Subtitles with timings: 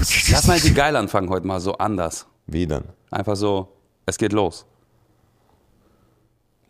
[0.00, 2.26] Lass mal die geil anfangen heute mal so anders.
[2.46, 2.84] Wie denn?
[3.10, 3.68] Einfach so,
[4.06, 4.64] es geht los.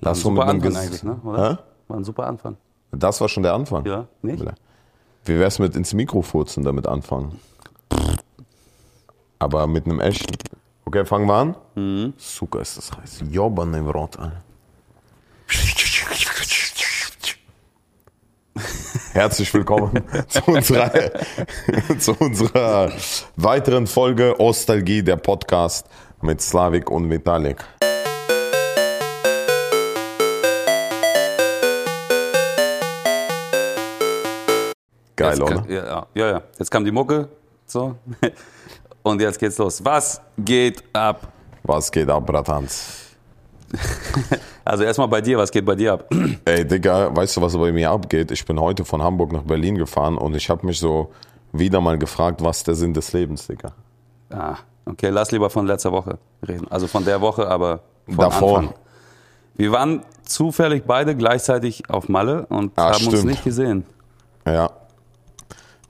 [0.01, 1.21] War ein Lass mit super Anfang eigentlich, ne?
[1.25, 1.53] Oder?
[1.53, 1.59] Hä?
[1.89, 2.57] War ein super Anfang.
[2.91, 3.87] Das war schon der Anfang.
[3.87, 4.45] Ja, nicht?
[5.25, 7.39] Wie wär's mit ins Mikro furzen damit anfangen?
[9.39, 10.37] Aber mit einem echten.
[10.85, 11.57] Okay, fangen wir an.
[11.77, 12.15] Mhm.
[12.17, 13.23] Suka ist das heiß.
[13.31, 14.43] Jobban im Rot, Alter.
[19.13, 20.93] Herzlich willkommen zu unserer,
[21.99, 22.93] zu unserer
[23.35, 25.89] weiteren Folge Ostalgie, der Podcast
[26.23, 27.65] mit Slavik und Vitalik.
[35.17, 35.65] Geil, Jetzt oder?
[35.69, 36.43] Ja, ja, ja.
[36.57, 37.29] Jetzt kam die Mucke.
[37.67, 37.97] So.
[39.03, 39.85] Und jetzt geht's los.
[39.85, 41.33] Was geht ab?
[41.63, 43.07] Was geht ab, Bratans?
[44.71, 46.09] Also erstmal bei dir, was geht bei dir ab?
[46.45, 48.31] Ey, Digga, weißt du, was bei mir abgeht?
[48.31, 51.11] Ich bin heute von Hamburg nach Berlin gefahren und ich habe mich so
[51.51, 53.73] wieder mal gefragt, was der Sinn des Lebens, Digga.
[54.31, 54.55] Ah,
[54.87, 56.69] okay, lass lieber von letzter Woche reden.
[56.71, 58.59] Also von der Woche, aber von Davor.
[58.59, 58.75] Anfang.
[59.57, 63.25] Wir waren zufällig beide gleichzeitig auf Malle und Ah, haben uns stimmt.
[63.25, 63.85] nicht gesehen.
[64.47, 64.71] Ja.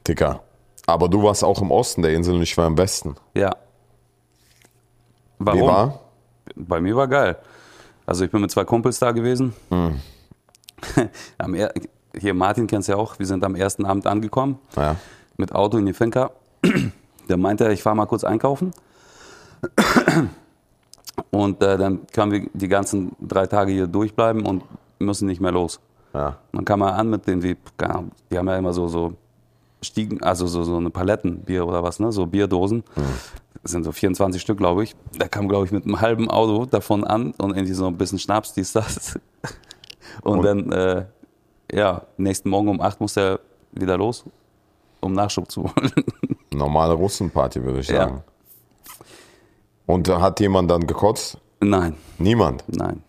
[0.08, 0.41] Digga.
[0.86, 3.14] Aber du warst auch im Osten der Insel und ich war im Westen.
[3.34, 3.54] Ja.
[5.38, 5.60] Warum?
[5.60, 6.00] Wie war?
[6.56, 7.36] Bei mir war geil.
[8.11, 9.53] Also ich bin mit zwei Kumpels da gewesen.
[9.69, 10.00] Hm.
[11.39, 11.72] Am er
[12.19, 13.16] hier Martin kennst ja auch.
[13.20, 14.97] Wir sind am ersten Abend angekommen Ja.
[15.36, 16.33] mit Auto in die Finca.
[17.28, 18.72] Der meinte, ich fahre mal kurz einkaufen.
[21.31, 24.64] Und äh, dann können wir die ganzen drei Tage hier durchbleiben und
[24.98, 25.78] müssen nicht mehr los.
[26.12, 26.38] Ja.
[26.53, 27.56] Dann kam er an mit den, wie,
[28.31, 29.12] die haben ja immer so, so
[29.83, 32.11] Stiegen, also so, so eine Palettenbier oder was, ne?
[32.11, 32.83] So Bierdosen.
[33.62, 34.96] Das sind so 24 Stück, glaube ich.
[35.18, 38.18] Der kam, glaube ich, mit einem halben Auto davon an und irgendwie so ein bisschen
[38.18, 39.18] Schnaps, dies, das.
[40.22, 41.04] Und, Und- dann, äh,
[41.72, 43.38] ja, nächsten Morgen um 8 muss er
[43.72, 44.24] wieder los,
[45.00, 45.92] um Nachschub zu holen.
[46.52, 48.04] Normale Russenparty, würde ich Ja.
[48.08, 48.22] sagen.
[49.86, 51.38] Und da hat jemand dann gekotzt?
[51.60, 52.64] Nein, Niemand.
[52.68, 53.02] nein.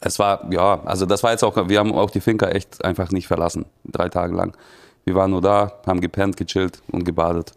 [0.00, 3.10] Es war, ja, also das war jetzt auch, wir haben auch die Finca echt einfach
[3.10, 4.56] nicht verlassen, drei Tage lang.
[5.04, 7.52] Wir waren nur da, haben gepennt, gechillt und gebadet.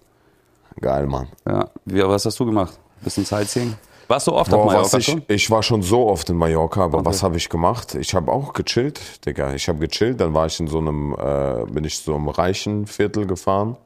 [0.80, 1.28] Geil, Mann.
[1.48, 2.80] Ja, wie, was hast du gemacht?
[3.02, 3.76] Bisschen Sightseeing?
[4.08, 5.22] Warst du oft auf Boah, Mallorca was ich, schon?
[5.28, 7.08] ich war schon so oft in Mallorca, aber Okay.
[7.08, 7.96] was habe ich gemacht?
[7.96, 9.54] Ich habe auch gechillt, Digga.
[9.54, 12.88] Ich habe gechillt, dann war ich in so einem, äh, bin ich so einem reichen
[12.88, 13.78] Viertel gefahren.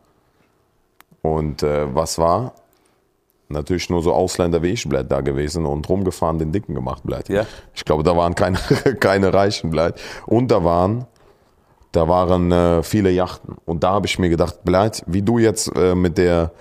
[1.22, 2.53] Und äh, was war?
[3.50, 7.29] Natürlich nur so Ausländer wie ich bleibt da gewesen und rumgefahren, den Dicken gemacht bleibt.
[7.29, 7.46] Ja.
[7.75, 8.57] Ich glaube, da waren keine,
[9.00, 10.00] keine Reichen bleibt.
[10.25, 11.06] Und da waren,
[11.91, 13.57] da waren äh, viele Yachten.
[13.66, 16.52] Und da habe ich mir gedacht, bleibt, wie du jetzt äh, mit der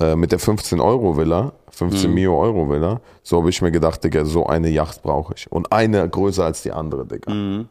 [0.00, 4.02] äh, mit der 15 Euro Villa, 15 Mio Euro Villa, so habe ich mir gedacht,
[4.02, 5.50] Digga, so eine Yacht brauche ich.
[5.50, 7.66] Und eine größer als die andere, Digga.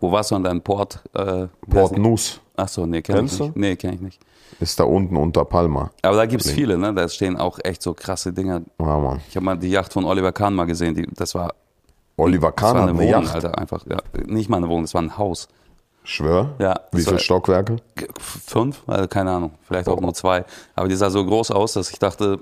[0.00, 1.02] Wo warst du an deinem Port?
[1.14, 3.56] Äh, Port Nus Achso, nee, kenn ich Kennst nicht.
[3.56, 3.58] du?
[3.58, 4.20] Nee, kenn ich nicht.
[4.60, 5.90] ist da unten unter Palma.
[6.02, 6.92] Aber da gibt's viele, ne?
[6.92, 8.62] Da stehen auch echt so krasse Dinger.
[8.78, 9.20] Ja, Mann.
[9.28, 10.94] Ich habe mal die Yacht von Oliver Kahn mal gesehen.
[10.94, 11.54] Die, das war,
[12.18, 13.34] Oliver das Kahn war hat eine eine Wohnung, Yacht.
[13.34, 13.58] Alter.
[13.58, 13.96] Einfach, ja,
[14.26, 15.48] nicht mal eine Wohnung, das war ein Haus.
[16.04, 16.54] Schwör?
[16.58, 17.76] Ja, Wie viele Stockwerke?
[18.18, 18.82] Fünf?
[18.86, 19.52] Also keine Ahnung.
[19.66, 20.00] Vielleicht auch Oh.
[20.00, 20.44] nur zwei.
[20.74, 22.40] Aber die sah so groß aus, dass ich dachte,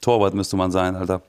[0.00, 1.20] Torwart müsste man sein, Alter.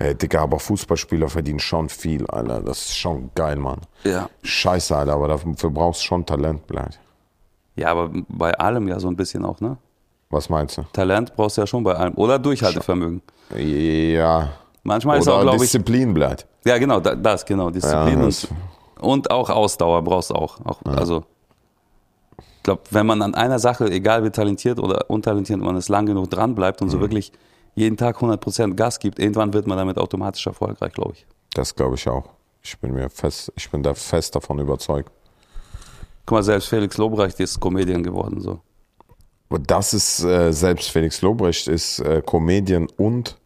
[0.00, 2.60] Ey, Digga, aber Fußballspieler verdienen schon viel, Alter.
[2.62, 3.80] Das ist schon geil, Mann.
[4.04, 4.28] Ja.
[4.42, 6.98] Scheiße, Alter, aber dafür brauchst du schon Talent, bleibt.
[7.74, 9.76] Ja, aber bei allem ja so ein bisschen auch, ne?
[10.30, 10.82] Was meinst du?
[10.92, 12.14] Talent brauchst du ja schon bei allem.
[12.14, 13.22] Oder Durchhaltevermögen.
[13.56, 14.50] Ja.
[14.82, 16.46] Manchmal ist Oder auch, glaube ich, Disziplin bleibt.
[16.64, 18.50] Ja, genau, da- das, genau, Disziplin Ja, das- und
[19.00, 20.64] auch Ausdauer brauchst du auch.
[20.64, 21.24] auch Also,
[22.38, 26.06] ich glaube, wenn man an einer Sache, egal wie talentiert oder untalentiert man ist, lang
[26.06, 26.86] genug dran bleibt Mhm.
[26.86, 27.32] und so wirklich
[27.74, 31.26] jeden Tag 100% Gas gibt, irgendwann wird man damit automatisch erfolgreich, glaube ich.
[31.54, 32.24] Das glaube ich auch.
[32.62, 35.10] Ich bin mir fest, ich bin da fest davon überzeugt.
[36.26, 38.60] Guck mal, selbst Felix Lobrecht ist Comedian geworden, so.
[39.48, 43.38] Aber das ist, äh, selbst Felix Lobrecht ist äh, Comedian und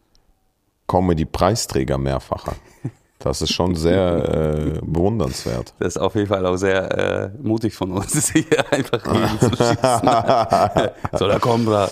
[0.87, 2.55] Comedy-Preisträger mehrfacher.
[3.23, 5.73] Das ist schon sehr äh, bewundernswert.
[5.79, 9.49] Das ist auf jeden Fall auch sehr äh, mutig von uns, hier einfach gegen zu
[9.49, 9.77] schießen.
[11.19, 11.89] so, da kommen wir.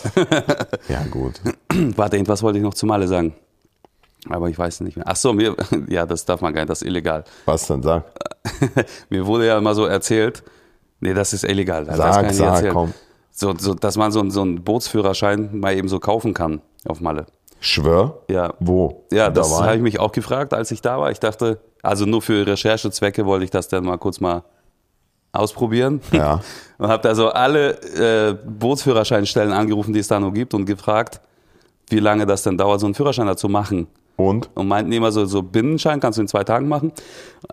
[0.89, 1.35] Ja, gut.
[1.95, 3.33] Warte, irgendwas wollte ich noch zu Male sagen.
[4.29, 5.05] Aber ich weiß nicht mehr.
[5.07, 5.55] Ach so, mir,
[5.87, 7.23] ja, das darf man gar nicht, das ist illegal.
[7.45, 8.03] Was denn, sag?
[9.09, 10.43] Mir wurde ja immer so erzählt,
[10.99, 11.85] nee, das ist illegal.
[11.85, 12.93] Das Sag, sag, komm.
[13.31, 16.99] So, so, dass man so, einen- so einen Bootsführerschein mal eben so kaufen kann auf
[17.01, 17.25] Malle.
[17.61, 18.23] Schwör?
[18.27, 18.55] Ja.
[18.59, 19.05] Wo?
[19.11, 19.65] Ja, das Dabei?
[19.65, 21.11] habe ich mich auch gefragt, als ich da war.
[21.11, 24.43] Ich dachte, also nur für Recherchezwecke wollte ich das dann mal kurz mal
[25.31, 26.01] ausprobieren.
[26.11, 26.41] Ja.
[26.79, 27.79] Und habe da so alle
[28.31, 31.21] äh, Bootsführerscheinstellen angerufen, die es da noch gibt und gefragt,
[31.89, 33.87] wie lange das denn dauert, so einen Führerschein dazu machen.
[34.15, 34.49] Und?
[34.55, 36.91] Und meinten immer so, so Binnenschein kannst du in zwei Tagen machen,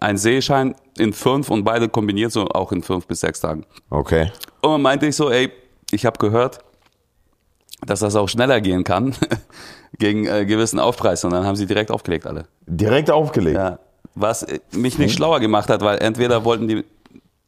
[0.01, 3.67] ein Seeschein in fünf und beide kombiniert so auch in fünf bis sechs Tagen.
[3.91, 4.33] Okay.
[4.63, 5.53] Und meinte ich so, ey,
[5.91, 6.61] ich habe gehört,
[7.87, 9.15] dass das auch schneller gehen kann
[9.99, 11.25] gegen äh, gewissen Aufpreis.
[11.25, 12.45] Und dann haben sie direkt aufgelegt alle.
[12.67, 13.57] Direkt aufgelegt.
[13.57, 13.79] Ja.
[14.15, 16.85] Was äh, mich nicht schlauer gemacht hat, weil entweder wollten die,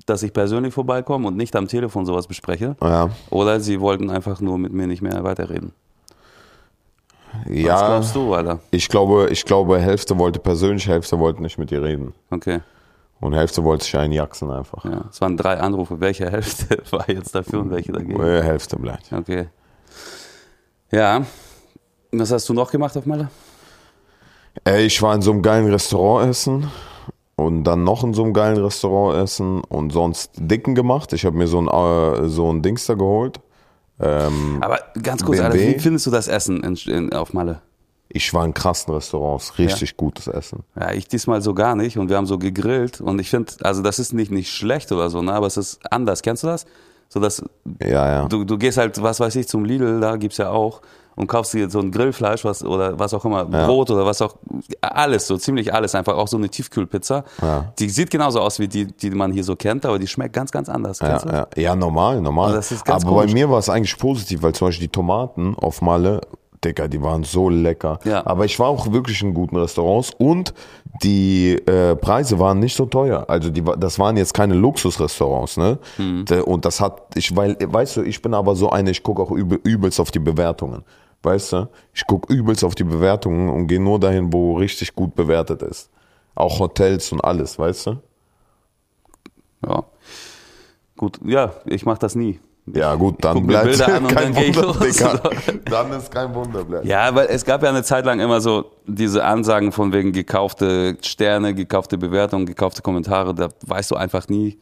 [0.07, 3.11] dass ich persönlich vorbeikomme und nicht am Telefon sowas bespreche, Ja.
[3.31, 5.73] oder sie wollten einfach nur mit mir nicht mehr weiterreden.
[7.47, 8.59] Was Ja, glaubst du, Alter?
[8.73, 12.13] ich glaube, ich glaube, Hälfte wollte persönlich, Hälfte wollte nicht mit dir reden.
[12.31, 12.61] Okay.
[13.21, 14.85] Und Hälfte wollte sich einjaxen einfach.
[14.85, 15.05] Ja.
[15.11, 16.01] Es waren drei Anrufe.
[16.01, 18.19] Welche Hälfte war jetzt dafür und welche dagegen?
[18.21, 19.13] Äh, Hälfte bleibt.
[19.13, 19.47] Okay.
[20.91, 21.23] Ja.
[22.12, 23.31] Was hast du noch gemacht auf Malle?
[24.65, 26.71] Ey, ich war in so einem geilen Restaurant essen
[27.37, 31.12] und dann noch in so einem geilen Restaurant essen und sonst dicken gemacht.
[31.12, 33.41] Ich habe mir so ein, äh, so ein Dings da geholt.
[34.01, 35.41] Ähm, Aber ganz kurz?
[35.41, 37.62] Alter, wie findest du das Essen in, in, auf Malle?
[38.13, 40.65] ich war in krassen Restaurants, richtig gutes Essen.
[40.79, 43.83] Ja, ich diesmal so gar nicht und wir haben so gegrillt und ich finde, also
[43.83, 46.23] das ist nicht, nicht schlecht oder so, ne, aber es ist anders.
[46.23, 46.67] Kennst du das?
[47.12, 47.43] So dass
[47.83, 48.25] Ja, ja.
[48.29, 50.81] du, du gehst halt, was weiß ich, zum Lidl, da gibt's ja auch
[51.17, 54.37] und kaufst dir so ein Grillfleisch was, oder was auch immer, Brot oder was auch,
[54.81, 57.25] alles, so ziemlich alles, einfach auch so eine Tiefkühlpizza.
[57.43, 57.73] Ja.
[57.79, 60.51] Die sieht genauso aus wie die, die man hier so kennt, aber die schmeckt ganz,
[60.51, 61.01] ganz anders.
[61.01, 62.47] Ja, ja, ja, normal, normal.
[62.47, 63.33] Aber das ist ganz Aber komisch.
[63.33, 66.21] bei mir war es eigentlich positiv, weil zum Beispiel die Tomaten auf Malle,
[66.65, 67.99] Digga, die waren so lecker.
[68.05, 68.27] Ja.
[68.27, 70.53] Aber ich war auch wirklich in guten Restaurants und
[71.03, 73.25] die äh, Preise waren nicht so teuer.
[73.29, 75.79] Also die, das waren jetzt keine Luxusrestaurants, ne?
[75.97, 76.27] Mhm.
[76.45, 79.31] Und das hat, ich, weil, weißt du, ich bin aber so eine, ich gucke auch
[79.31, 80.85] übel, übelst auf die Bewertungen.
[81.23, 81.69] Weißt du?
[81.95, 85.91] Ich gucke übelst auf die Bewertungen und gehe nur dahin, wo richtig gut bewertet ist.
[86.35, 87.97] Auch Hotels und alles, weißt du?
[89.67, 89.85] Ja.
[90.97, 92.41] Gut, ja, ich mache das nie.
[92.67, 94.87] Ja, gut, dann bleibt kein dann Wunder.
[94.87, 95.21] Digga.
[95.65, 96.85] Dann ist kein Wunder, bleibt.
[96.85, 100.97] Ja, weil es gab ja eine Zeit lang immer so diese Ansagen von wegen gekaufte
[101.03, 103.35] Sterne, gekaufte Bewertungen, gekaufte Kommentare.
[103.35, 104.59] Da weißt du einfach nie,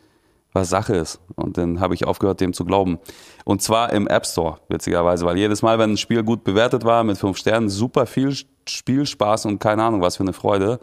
[0.53, 1.21] was Sache ist.
[1.37, 2.99] Und dann habe ich aufgehört, dem zu glauben.
[3.45, 7.05] Und zwar im App Store, witzigerweise, weil jedes Mal, wenn ein Spiel gut bewertet war
[7.05, 8.35] mit fünf Sternen, super viel
[8.67, 10.81] Spielspaß und keine Ahnung, was für eine Freude,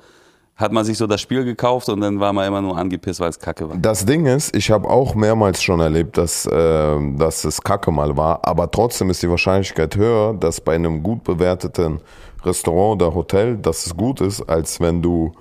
[0.56, 3.30] hat man sich so das Spiel gekauft und dann war man immer nur angepisst, weil
[3.30, 3.76] es kacke war.
[3.78, 8.16] Das Ding ist, ich habe auch mehrmals schon erlebt, dass, äh, dass es Kacke mal
[8.16, 12.00] war, aber trotzdem ist die Wahrscheinlichkeit höher, dass bei einem gut bewerteten
[12.46, 15.34] Restaurant oder Hotel, dass es gut ist, als wenn du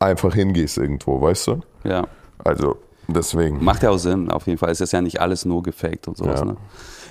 [0.00, 1.60] einfach hingehst irgendwo, weißt du?
[1.84, 2.04] Ja.
[2.44, 2.76] Also
[3.06, 3.62] deswegen.
[3.62, 4.70] Macht ja auch Sinn, auf jeden Fall.
[4.70, 6.40] Es ist ja nicht alles nur gefaked und sowas.
[6.40, 6.46] Ja.
[6.46, 6.56] Ne?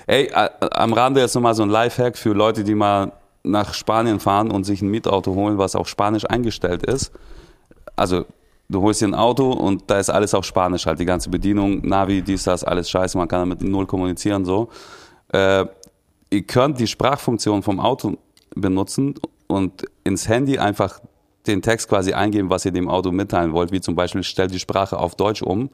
[0.08, 3.12] Ey, am Rande jetzt nochmal so ein Lifehack für Leute, die mal
[3.48, 7.12] nach Spanien fahren und sich ein Mietauto holen, was auf Spanisch eingestellt ist.
[7.96, 8.26] Also,
[8.70, 11.82] du holst dir ein Auto und da ist alles auf Spanisch halt, die ganze Bedienung,
[11.88, 14.70] Navi, dies, das, alles scheiße, man kann damit null kommunizieren, so.
[15.30, 15.66] Äh,
[16.30, 18.18] ihr könnt die Sprachfunktion vom Auto
[18.56, 19.16] benutzen
[19.48, 21.00] und ins Handy einfach
[21.48, 24.60] den Text quasi eingeben, was ihr dem Auto mitteilen wollt, wie zum Beispiel stellt die
[24.60, 25.70] Sprache auf Deutsch um,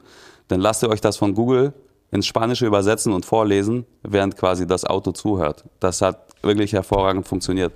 [0.48, 1.72] dann lasst ihr euch das von Google
[2.14, 5.64] ins Spanische übersetzen und vorlesen, während quasi das Auto zuhört.
[5.80, 7.72] Das hat wirklich hervorragend funktioniert.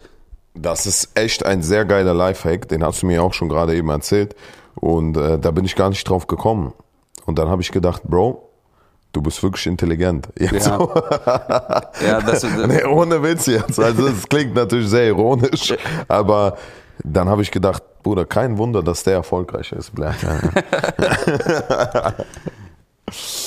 [0.55, 3.89] Das ist echt ein sehr geiler Lifehack, den hast du mir auch schon gerade eben
[3.91, 4.37] erzählt.
[4.77, 6.73] Und äh, da bin ich gar nicht drauf gekommen.
[7.27, 8.49] Und dann habe ich gedacht, Bro,
[9.13, 10.29] du bist wirklich intelligent.
[10.39, 10.93] Jetzt Ja, so.
[12.07, 13.81] ja das, Nee, ohne Witz jetzt.
[13.81, 15.75] Also es klingt natürlich sehr ironisch,
[16.07, 16.57] aber
[17.03, 19.91] dann habe ich gedacht, Bruder, kein Wunder, dass der erfolgreich ist.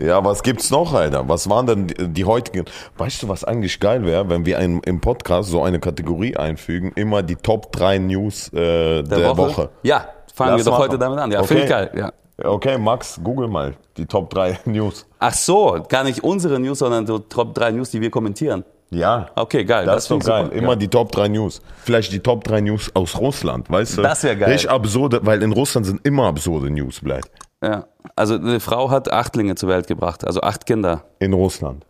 [0.00, 1.28] Ja, was gibt's noch, Alter?
[1.28, 2.64] Was waren denn die, die heutigen?
[2.98, 6.92] Weißt du, was eigentlich geil wäre, wenn wir ein, im Podcast so eine Kategorie einfügen,
[6.94, 9.70] immer die Top 3 News äh, der, Woche.
[9.82, 10.82] Ja, fangen Lass wir doch machen.
[10.90, 11.30] heute damit an.
[11.32, 11.48] Ja, Okay.
[11.48, 11.90] finde ich geil.
[11.96, 12.12] Ja.
[12.44, 15.06] Okay, Max, google mal die Top 3 News.
[15.18, 18.64] Ach so, gar nicht unsere News, sondern so Top 3 News, die wir kommentieren.
[18.90, 19.26] Ja.
[19.34, 19.84] Okay, geil.
[19.86, 20.44] Das, ist doch finde ich geil.
[20.44, 20.56] super.
[20.56, 20.76] Immer ja.
[20.76, 21.60] die Top 3 News.
[21.82, 24.02] Vielleicht die Top 3 News aus Russland, weißt du?
[24.02, 24.50] Das wär geil.
[24.52, 27.30] Richtig absurde, weil in Russland sind immer absurde News, bleibt.
[27.62, 27.86] Ja.
[28.14, 31.04] Also eine Frau hat Achtlinge zur Welt gebracht, also acht Kinder.
[31.18, 31.84] In Russland.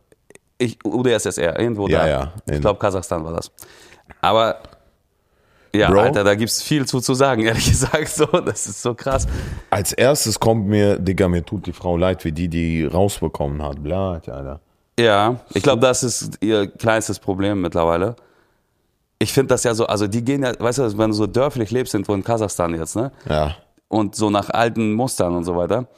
[0.59, 2.09] Ich, UdSSR, irgendwo Ja, da.
[2.09, 2.33] ja.
[2.47, 3.51] Ich In- glaube, Kasachstan war das.
[4.21, 4.57] Aber
[5.75, 6.01] ja, Bro.
[6.01, 8.09] Alter, da gibt's viel zu, zu sagen, ehrlich gesagt.
[8.09, 9.27] So, das ist so krass.
[9.69, 13.83] Als erstes kommt mir, Digga, mir tut die Frau leid, wie die die rausbekommen hat.
[13.83, 14.61] Blatt, Alter.
[14.99, 18.17] Ja, ich glaube, das ist ihr kleinstes Problem mittlerweile.
[19.19, 21.71] Ich finde das ja so, also die gehen ja, weißt du, wenn du so dörflich
[21.71, 23.13] lebst, irgendwo in Kasachstan jetzt, ne?
[23.29, 23.57] Ja.
[23.88, 25.88] Und so nach alten Mustern und so weiter,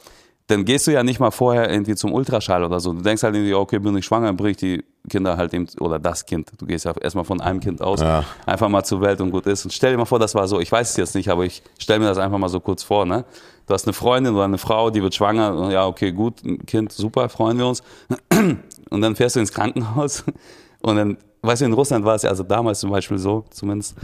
[0.47, 2.91] dann gehst du ja nicht mal vorher irgendwie zum Ultraschall oder so.
[2.93, 5.67] Du denkst halt irgendwie, okay, bin ich schwanger, dann bring ich die Kinder halt eben,
[5.79, 6.51] oder das Kind.
[6.57, 8.23] Du gehst ja erstmal von einem Kind aus, Ja.
[8.47, 9.65] einfach mal zur Welt und gut ist.
[9.65, 11.61] Und stell dir mal vor, das war so, ich weiß es jetzt nicht, aber ich
[11.77, 13.25] stell mir das einfach mal so kurz vor, ne?
[13.67, 16.65] Du hast eine Freundin oder eine Frau, die wird schwanger, und ja, okay, gut, ein
[16.65, 17.83] Kind, super, freuen wir uns.
[18.89, 20.23] Und dann fährst du ins Krankenhaus
[20.81, 23.95] und dann, weißt du, in Russland war es ja also damals zum Beispiel so, zumindest,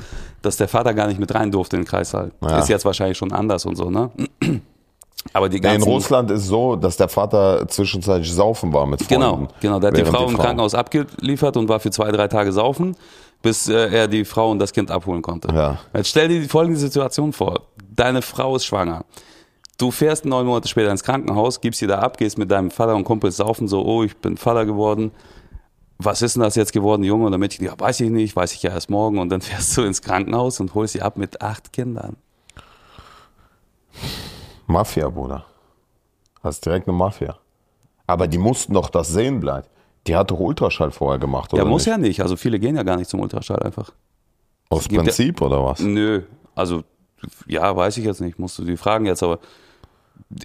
[0.42, 2.32] dass der Vater gar nicht mit rein durfte in den Kreissaal.
[2.42, 2.60] Ja.
[2.60, 4.12] Ist jetzt wahrscheinlich schon anders und so, ne?
[5.34, 9.02] Aber die Nee, in ganzen, Russland ist so, dass der Vater zwischenzeitlich saufen war mit
[9.02, 9.24] Freunden.
[9.24, 9.80] Genau, genau.
[9.80, 12.96] Der hat die während Frau im Krankenhaus abgeliefert und war für zwei, drei Tage saufen,
[13.42, 15.54] bis äh, er die Frau und das Kind abholen konnte.
[15.54, 15.80] Ja.
[15.96, 17.62] Jetzt stell dir die folgende Situation vor.
[17.96, 19.04] Deine Frau ist schwanger.
[19.78, 22.96] Du fährst neun Monate später ins Krankenhaus, gibst sie da ab, gehst mit deinem Vater
[22.96, 25.12] und Kumpel saufen, so, oh, ich bin Vater geworden.
[25.98, 27.66] Was ist denn das jetzt geworden, Junge oder Mädchen?
[27.66, 29.18] Ja, weiß ich nicht, weiß ich ja erst morgen.
[29.20, 32.18] Und dann fährst du ins Krankenhaus und holst sie ab mit acht Kindern.
[34.68, 35.46] Mafia, Bruder.
[36.44, 37.38] Das ist direkt eine Mafia.
[38.08, 39.68] Aber die mussten doch das sehen bleiben.
[40.08, 41.88] Die hat doch Ultraschall vorher gemacht, oder Ja, muss nicht?
[41.88, 42.22] ja nicht.
[42.22, 43.92] Also viele gehen ja gar nicht zum Ultraschall einfach.
[44.70, 45.80] Aus ja- Prinzip, oder was?
[45.80, 46.22] Nö,
[46.54, 46.84] also
[47.48, 49.40] ja, weiß ich jetzt nicht, musst du die fragen jetzt, aber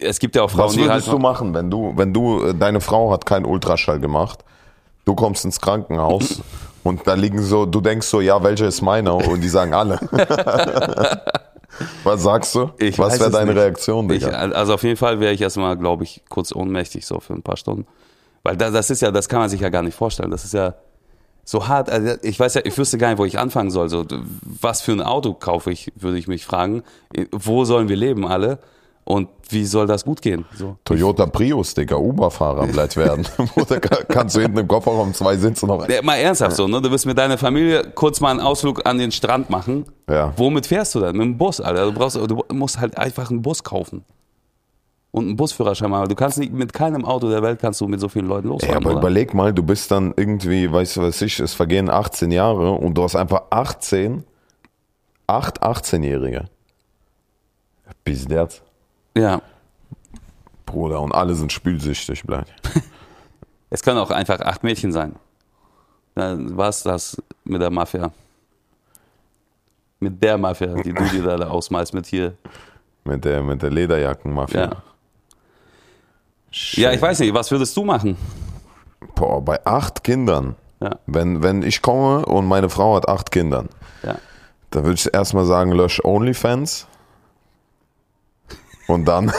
[0.01, 2.43] es gibt ja auch Frauen, Was die halt würdest du machen, wenn du, wenn du,
[2.45, 4.45] äh, deine Frau hat keinen Ultraschall gemacht,
[5.11, 6.41] du kommst ins Krankenhaus
[6.85, 9.15] und da liegen so, du denkst so, ja, welcher ist meiner?
[9.17, 9.99] Und die sagen alle.
[12.05, 12.71] Was sagst du?
[12.79, 13.61] Ich Was wäre deine nicht.
[13.61, 17.33] Reaktion, Ich, also auf jeden Fall wäre ich erstmal, glaube ich, kurz ohnmächtig so für
[17.33, 17.87] ein paar Stunden.
[18.43, 20.31] Weil da, das ist ja, das kann man sich ja gar nicht vorstellen.
[20.31, 20.75] Das ist ja
[21.45, 21.91] so hart.
[21.91, 23.89] Also ich weiß ja, ich wüsste gar nicht, wo ich anfangen soll.
[23.89, 24.05] So,
[24.43, 26.83] was für ein Auto kaufe ich, würde ich mich fragen.
[27.33, 28.59] Wo sollen wir leben alle?
[29.11, 30.45] Und wie soll das gut gehen?
[30.55, 30.77] So.
[30.85, 33.27] Toyota Prius, Digga, Uber-Fahrer bleibt werden.
[33.57, 36.81] Oder ka- kannst du hinten im Kofferraum zwei Sitze noch Ja, mal ernsthaft so, ne?
[36.81, 39.87] Du willst mit deiner Familie kurz mal einen Ausflug an den Strand machen.
[40.09, 40.33] Ja.
[40.37, 41.17] Womit fährst du dann?
[41.17, 41.87] Mit dem Bus, Alter.
[41.87, 44.05] Du, brauchst, du musst halt einfach einen Bus kaufen.
[45.13, 46.09] Und einen Busführerschein machen.
[46.09, 48.53] Du kannst nicht, mit keinem Auto der Welt kannst du mit so vielen Leuten Ja,
[48.53, 48.77] losfahren.
[48.77, 48.99] aber oder?
[49.01, 52.95] überleg mal, du bist dann irgendwie, weißt du was ich, es vergehen 18 Jahre und
[52.95, 54.23] du hast einfach 18,
[55.27, 56.45] 8 18-Jährige.
[58.05, 58.63] Pizderz.
[59.17, 59.43] Ja.
[60.67, 62.47] Bruder, und alle sind spülsüchtig, bleib.
[63.73, 65.15] Es können auch einfach acht Mädchen sein.
[66.17, 68.11] Dann war's das mit der Mafia.
[70.01, 72.35] Mit der Mafia, die du dir da ausmalst mit hier.
[73.05, 74.61] Mit der, mit der Lederjackenmafia.
[74.61, 74.83] Ja.
[76.53, 78.17] Ja, ich weiß nicht, was würdest du machen?
[79.15, 80.57] Boah, bei acht Kindern.
[80.81, 83.69] Ja, Wenn, wenn ich komme und meine Frau hat acht Kindern,
[84.03, 84.17] ja.
[84.71, 86.87] dann würde ich erstmal sagen, lösch OnlyFans.
[88.91, 89.31] Und dann.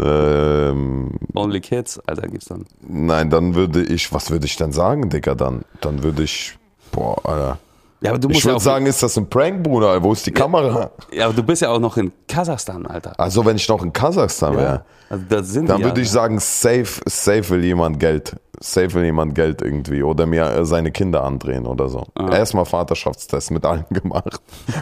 [0.00, 2.64] ähm, Only Kids, Alter, gibt's dann.
[2.86, 5.62] nein, dann würde ich, was würde ich dann sagen, Digga, dann?
[5.80, 6.56] Dann würde ich,
[6.92, 7.58] boah, Alter.
[8.00, 10.00] Ja, aber du Ich musst ja würde auch, sagen, ist das ein Prank, Bruder?
[10.02, 10.90] Wo ist die Kamera?
[11.12, 13.18] ja, aber du bist ja auch noch in Kasachstan, Alter.
[13.18, 15.24] Also, wenn ich noch in Kasachstan wäre, Also
[15.62, 18.36] dann die würde ja, ich sagen, safe, safe will jemand Geld.
[18.60, 20.04] Safe will jemand Geld irgendwie.
[20.04, 22.06] Oder mir äh, seine Kinder andrehen oder so.
[22.14, 22.36] Ah.
[22.36, 24.40] Erstmal Vaterschaftstest mit allen gemacht.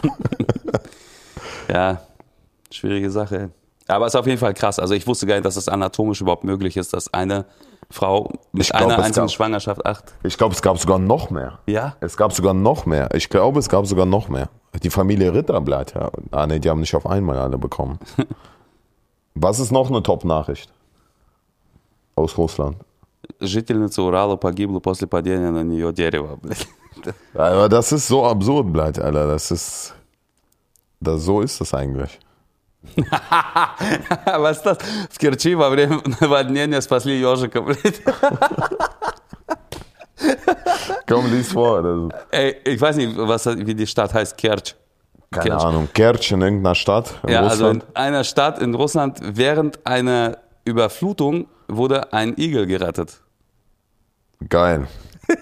[1.72, 2.00] Ja,
[2.70, 3.50] schwierige Sache.
[3.88, 4.78] Aber es ist auf jeden Fall krass.
[4.78, 7.44] Also ich wusste gar nicht, dass es anatomisch überhaupt möglich ist, dass eine
[7.90, 10.04] Frau mit Ich glaub, einer es einzigen gab- Schwangerschaft acht.
[10.22, 11.58] Ich glaube, es gab sogar noch mehr.
[11.66, 11.96] Ja?
[12.00, 13.08] Es gab sogar noch mehr.
[13.14, 14.48] Ich glaube, es gab sogar noch mehr.
[14.82, 16.10] Die Familie Ritterblatt, ja.
[16.30, 17.98] Ah, nee, die haben nicht auf einmal alle bekommen.
[19.34, 20.70] Was ist noch eine Top-Nachricht?
[22.16, 22.76] Aus Russland.
[23.40, 26.36] Жительница Урала погибла после падения на нее дерева.
[26.40, 26.66] блядь.
[27.34, 29.26] Aber das ist so absurd, Blatt, Alter.
[29.28, 29.94] Das ist.
[31.00, 32.18] Das, so ist das eigentlich.
[34.24, 34.78] Was ist das?
[35.10, 38.02] В Керчи во время наводнения спасли ежика, блядь.
[41.08, 41.82] Komm, lies vor.
[41.82, 44.74] Das, Ey, ich weiß nicht, was, wie die Stadt heißt, Kerch.
[45.30, 45.64] keine Kerch.
[45.64, 45.88] Ahnung.
[45.92, 47.96] Kerch in irgendeiner Stadt in Ja, also in Russland.
[47.96, 53.20] einer Stadt in Russland während einer Überflutung wurde ein Igel gerettet.
[54.48, 54.86] Geil.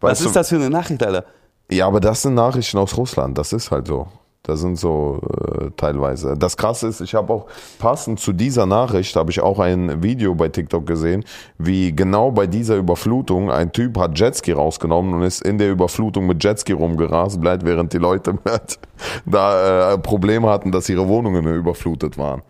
[0.00, 1.24] Was Weißt ist du, das für eine Nachricht, Alter?
[1.71, 3.37] Ja, aber das sind Nachrichten aus Russland.
[3.37, 4.07] Das ist halt so.
[4.43, 6.35] Das sind so äh, teilweise.
[6.35, 7.45] Das Krasse ist, ich habe auch
[7.77, 11.23] passend zu dieser Nachricht habe ich auch ein Video bei TikTok gesehen,
[11.59, 16.25] wie genau bei dieser Überflutung ein Typ hat Jetski rausgenommen und ist in der Überflutung
[16.25, 18.39] mit Jetski rumgerast, bleibt während die Leute
[19.27, 22.41] da äh, Probleme hatten, dass ihre Wohnungen überflutet waren.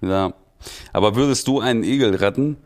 [0.00, 0.32] Ja.
[0.92, 2.56] Aber würdest du einen Igel retten?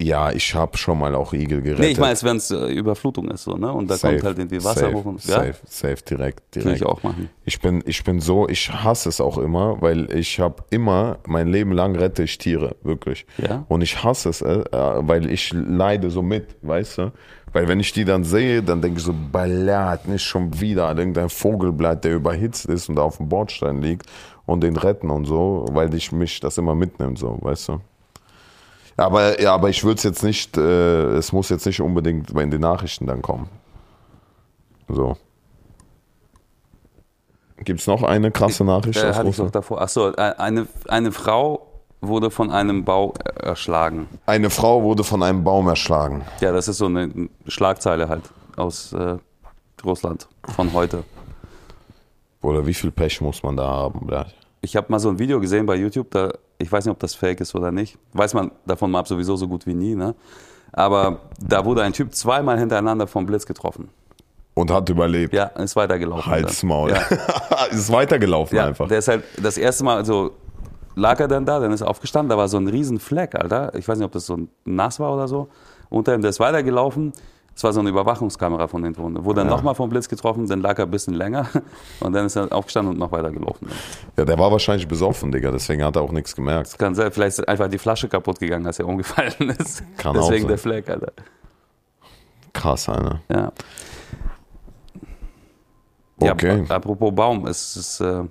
[0.00, 1.84] Ja, ich habe schon mal auch Igel gerettet.
[1.84, 3.72] Nee, ich meine, wenn es äh, Überflutung ist, so, ne?
[3.72, 6.66] Und da kommt halt irgendwie Wasser safe, hoch und ja, safe, safe, direkt, direkt.
[6.66, 7.30] würde ich auch machen.
[7.44, 11.48] Ich bin, ich bin so, ich hasse es auch immer, weil ich habe immer, mein
[11.48, 13.26] Leben lang rette ich Tiere, wirklich.
[13.38, 13.64] Ja?
[13.66, 17.12] Und ich hasse es, äh, weil ich leide so mit, weißt du?
[17.52, 20.98] Weil wenn ich die dann sehe, dann denke ich so, ballert, nicht schon wieder an
[20.98, 24.06] irgendein Vogelblatt, der überhitzt ist und da auf dem Bordstein liegt
[24.46, 27.80] und den retten und so, weil ich mich das immer mitnimmt, so, weißt du?
[28.98, 32.50] Aber, ja, aber ich würde es jetzt nicht, äh, es muss jetzt nicht unbedingt in
[32.50, 33.48] den Nachrichten dann kommen.
[34.88, 35.16] So.
[37.58, 39.54] Gibt es noch eine krasse Nachricht Äh, hatte ich Russland?
[39.54, 39.80] davor.
[39.80, 41.66] Achso, eine, eine Frau
[42.00, 44.08] wurde von einem Bau erschlagen.
[44.26, 46.24] Eine Frau wurde von einem Baum erschlagen.
[46.40, 48.22] Ja, das ist so eine Schlagzeile halt
[48.56, 49.16] aus äh,
[49.84, 51.04] Russland von heute.
[52.42, 54.08] Oder wie viel Pech muss man da haben?
[54.10, 54.26] Ja.
[54.60, 57.14] Ich habe mal so ein Video gesehen bei YouTube, da, ich weiß nicht, ob das
[57.14, 57.98] fake ist oder nicht.
[58.12, 60.14] Weiß man davon mal sowieso so gut wie nie, ne?
[60.72, 63.88] Aber da wurde ein Typ zweimal hintereinander vom Blitz getroffen.
[64.54, 65.32] Und hat überlebt.
[65.32, 66.26] Ja, ist weitergelaufen.
[66.30, 66.68] Halt's dann.
[66.68, 66.90] Maul.
[66.90, 67.00] Ja.
[67.70, 68.88] ist weitergelaufen Ja, einfach.
[68.88, 70.32] der ist halt das erste Mal so
[70.98, 73.72] lag er dann da, dann ist er aufgestanden, da war so ein riesen Fleck, Alter.
[73.76, 75.48] Ich weiß nicht, ob das so nass war oder so.
[75.90, 77.12] Unter ihm, der ist weitergelaufen.
[77.58, 79.24] Es war so eine Überwachungskamera von den Drohnen.
[79.24, 79.56] Wurde dann Ja.
[79.56, 81.48] nochmal vom Blitz getroffen, dann lag er ein bisschen länger
[82.00, 83.66] und dann ist er aufgestanden und noch weitergelaufen.
[84.16, 86.78] Ja, der war wahrscheinlich besoffen, Digga, deswegen hat er auch nichts gemerkt.
[86.78, 89.82] Kann sein, vielleicht ist einfach die Flasche kaputt gegangen, als er umgefallen ist.
[89.96, 90.48] Kann auch Deswegen sein.
[90.50, 91.12] der Fleck, Alter.
[92.52, 93.22] Krass, Alter.
[93.28, 93.50] Ja.
[96.20, 96.64] Okay.
[96.68, 98.22] Ja, apropos Baum, es ist, äh,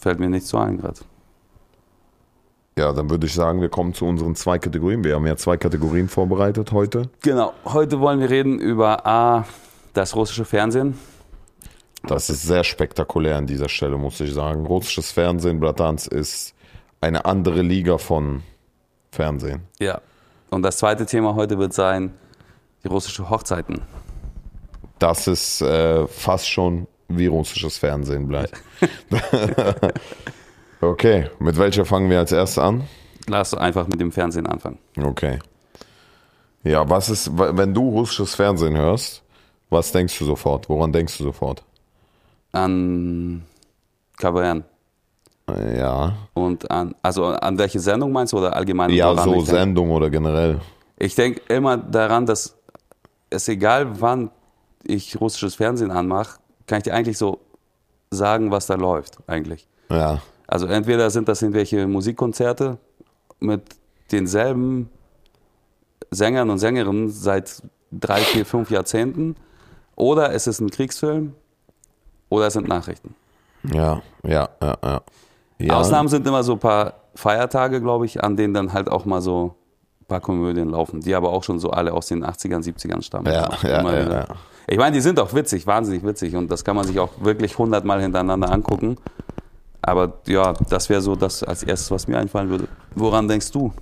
[0.00, 0.98] fällt mir nicht so ein gerade.
[2.78, 5.04] Ja, dann würde ich sagen, wir kommen zu unseren zwei Kategorien.
[5.04, 7.10] Wir haben ja zwei Kategorien vorbereitet heute.
[7.20, 9.44] Genau, heute wollen wir reden über A,
[9.92, 10.98] das russische Fernsehen.
[12.04, 14.64] Das ist sehr spektakulär an dieser Stelle, muss ich sagen.
[14.64, 16.54] Russisches Fernsehen, Bratans, ist
[17.00, 18.42] eine andere Liga von
[19.10, 19.62] Fernsehen.
[19.78, 20.00] Ja.
[20.50, 22.12] Und das zweite Thema heute wird sein,
[22.82, 23.82] die russische Hochzeiten.
[24.98, 28.54] Das ist äh, fast schon wie russisches Fernsehen bleibt.
[30.82, 32.84] okay, mit welcher fangen wir als erstes an?
[33.28, 34.78] Lass einfach mit dem Fernsehen anfangen.
[35.02, 35.38] Okay.
[36.64, 39.22] Ja, was ist, wenn du russisches Fernsehen hörst,
[39.70, 40.68] was denkst du sofort?
[40.68, 41.62] Woran denkst du sofort?
[42.52, 43.42] An
[44.18, 44.64] Kavern.
[45.76, 46.14] Ja.
[46.34, 48.90] Und an, also an welche Sendung meinst du oder allgemein?
[48.90, 49.58] Ja, so ich denk?
[49.58, 50.60] Sendung oder generell.
[50.96, 52.56] Ich denke immer daran, dass
[53.30, 54.30] es egal wann
[54.84, 57.40] ich russisches Fernsehen anmache, kann ich dir eigentlich so
[58.10, 59.66] sagen, was da läuft eigentlich.
[59.90, 60.20] Ja.
[60.52, 62.76] Also entweder sind das irgendwelche Musikkonzerte
[63.40, 63.62] mit
[64.10, 64.90] denselben
[66.10, 69.34] Sängern und Sängerinnen seit drei, vier, fünf Jahrzehnten
[69.96, 71.32] oder es ist ein Kriegsfilm
[72.28, 73.14] oder es sind Nachrichten.
[73.72, 75.00] Ja, ja, ja, ja.
[75.56, 75.74] ja.
[75.74, 79.22] Ausnahmen sind immer so ein paar Feiertage, glaube ich, an denen dann halt auch mal
[79.22, 79.54] so
[80.02, 83.32] ein paar Komödien laufen, die aber auch schon so alle aus den 80ern, 70ern stammen.
[83.32, 84.26] Ja, ja, Immer ja, ja.
[84.66, 87.56] Ich meine, die sind auch witzig, wahnsinnig witzig und das kann man sich auch wirklich
[87.56, 88.98] hundertmal hintereinander angucken.
[89.82, 92.68] Aber ja, das wäre so das als erstes, was mir einfallen würde.
[92.94, 93.72] Woran denkst du?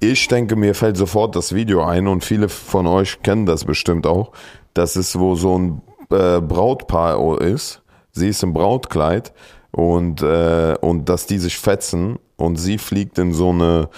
[0.00, 4.06] Ich denke, mir fällt sofort das Video ein und viele von euch kennen das bestimmt
[4.06, 4.32] auch.
[4.74, 7.82] Das ist, wo so ein äh, Brautpaar ist.
[8.10, 9.32] Sie ist im Brautkleid
[9.70, 13.88] und, äh, und dass die sich fetzen und sie fliegt in so eine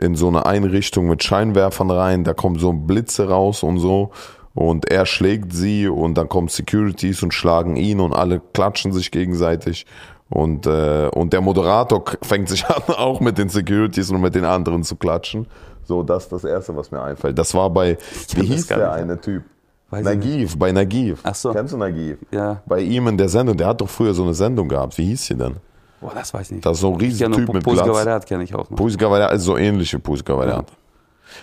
[0.00, 4.10] in so eine Einrichtung mit Scheinwerfern rein, da kommen so Blitze raus und so
[4.54, 9.10] und er schlägt sie und dann kommen Securities und schlagen ihn und alle klatschen sich
[9.10, 9.86] gegenseitig
[10.32, 14.44] und, äh, und der Moderator fängt sich an, auch mit den Securities und mit den
[14.44, 15.46] anderen zu klatschen.
[15.84, 17.38] So, das ist das Erste, was mir einfällt.
[17.38, 17.98] Das war bei,
[18.34, 19.42] wie hieß der eine Typ?
[19.90, 21.20] Weiß Nagiv, bei Nagiv.
[21.22, 21.52] Ach so.
[21.52, 22.16] Kennst du Nagiv?
[22.30, 22.62] Ja.
[22.64, 24.96] Bei ihm in der Sendung, der hat doch früher so eine Sendung gehabt.
[24.96, 25.56] Wie hieß sie denn?
[26.00, 26.66] Boah, das weiß ich nicht.
[26.66, 27.96] Das ist so ein riesiger Typ mit Puzga Glatz.
[27.98, 28.76] Variat kenne ich auch noch.
[28.76, 30.66] Pussy Gavariat, also so ähnliche Pussy Gavariat.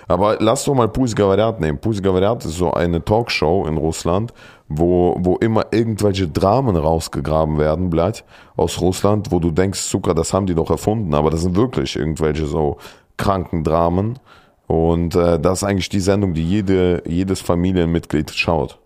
[0.08, 1.80] Aber lass doch mal Pussy Gavariat nehmen.
[1.80, 4.34] Pussy Gavariat ist so eine Talkshow in Russland,
[4.68, 8.24] wo, wo immer irgendwelche Dramen rausgegraben werden, bleibt
[8.56, 11.96] aus Russland, wo du denkst, Zucker, das haben die doch erfunden, aber das sind wirklich
[11.96, 12.78] irgendwelche so
[13.18, 14.20] kranken Dramen.
[14.68, 18.78] Und äh, das ist eigentlich die Sendung, die jede, jedes Familienmitglied schaut.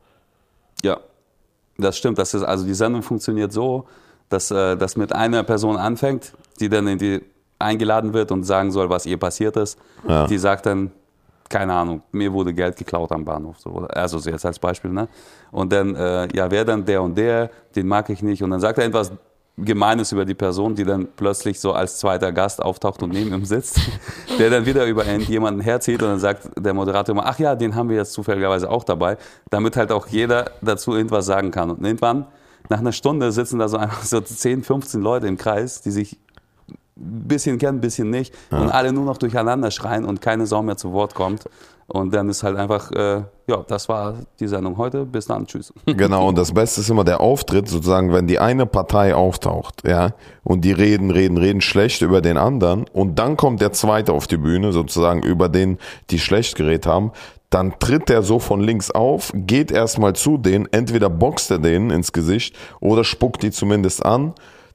[0.82, 1.00] Ja,
[1.78, 2.18] das stimmt.
[2.18, 3.86] Das ist, also die Sendung funktioniert so,
[4.30, 7.22] dass äh, das mit einer Person anfängt, die dann in die
[7.63, 9.78] eingeladen wird und sagen soll, was ihr passiert ist.
[10.08, 10.28] Ja.
[10.28, 10.91] Die sagt dann,
[11.49, 13.60] keine Ahnung, mir wurde Geld geklaut am Bahnhof.
[13.60, 13.88] So.
[13.89, 14.91] Also so jetzt als Beispiel.
[14.91, 15.08] Ne?
[15.52, 18.41] Und dann, äh, ja, wer dann der und der, den mag ich nicht.
[18.41, 19.12] Und dann sagt er etwas
[19.56, 23.45] Gemeines über die Person, die dann plötzlich so als zweiter Gast auftaucht und neben ihm
[23.45, 23.80] sitzt,
[24.39, 27.76] der dann wieder über jemanden herzieht und dann sagt der Moderator immer, ach ja, den
[27.76, 29.17] haben wir jetzt zufälligerweise auch dabei,
[29.52, 31.69] damit halt auch jeder dazu irgendwas sagen kann.
[31.69, 32.26] Und irgendwann,
[32.69, 36.17] nach einer Stunde, sitzen da so einfach so 10, 15 Leute im Kreis, die sich
[37.04, 40.78] bisschen kennen, ein bisschen nicht und alle nur noch durcheinander schreien und keine Sau mehr
[40.78, 41.46] zu Wort kommt.
[41.88, 45.06] Und dann ist halt einfach, äh, ja, das war die Sendung heute.
[45.06, 45.74] Bis dann, tschüss.
[45.86, 50.12] Genau, und das Beste ist immer der Auftritt, sozusagen, wenn die eine Partei auftaucht, ja,
[50.44, 54.28] und die reden, reden, reden schlecht über den anderen, und dann kommt der zweite auf
[54.28, 55.78] die Bühne, sozusagen, über den,
[56.10, 57.12] die schlecht geredet haben,
[57.50, 61.92] dann tritt der so von links auf, geht erstmal zu denen, entweder boxt er denen
[61.92, 64.34] ins Gesicht oder spuckt die zumindest an.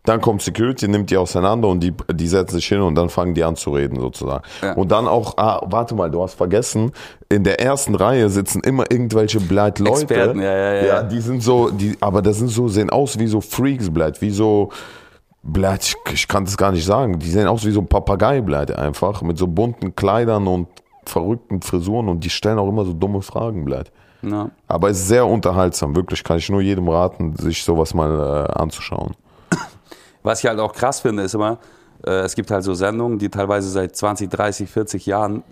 [0.08, 3.34] Dann kommt Security, nimmt die auseinander und die, die setzen sich hin und dann fangen
[3.34, 4.42] die an zu reden sozusagen.
[4.62, 4.72] Ja.
[4.72, 6.92] Und dann auch, ah, warte mal, du hast vergessen,
[7.28, 10.04] in der ersten Reihe sitzen immer irgendwelche Bleit Leute.
[10.04, 10.84] Experten, ja, ja, ja.
[10.86, 14.22] ja die sind so, die, aber das sind so, sehen aus wie so Freaks, Bleit,
[14.22, 14.70] wie so,
[15.42, 17.18] Bleit, ich, ich kann das gar nicht sagen.
[17.18, 20.68] Die sehen aus wie so ein Papagei, Bleit, einfach, mit so bunten Kleidern und
[21.04, 23.92] verrückten Frisuren und die stellen auch immer so dumme Fragen, Bleit.
[24.22, 24.50] Ja.
[24.68, 28.58] Aber es ist sehr unterhaltsam, wirklich, kann ich nur jedem raten, sich sowas mal äh,
[28.58, 29.14] anzuschauen.
[30.28, 31.58] Was ich halt auch krass finde, ist immer,
[32.06, 35.42] äh, es gibt halt so Sendungen, die teilweise seit 20, 30, 40 Jahren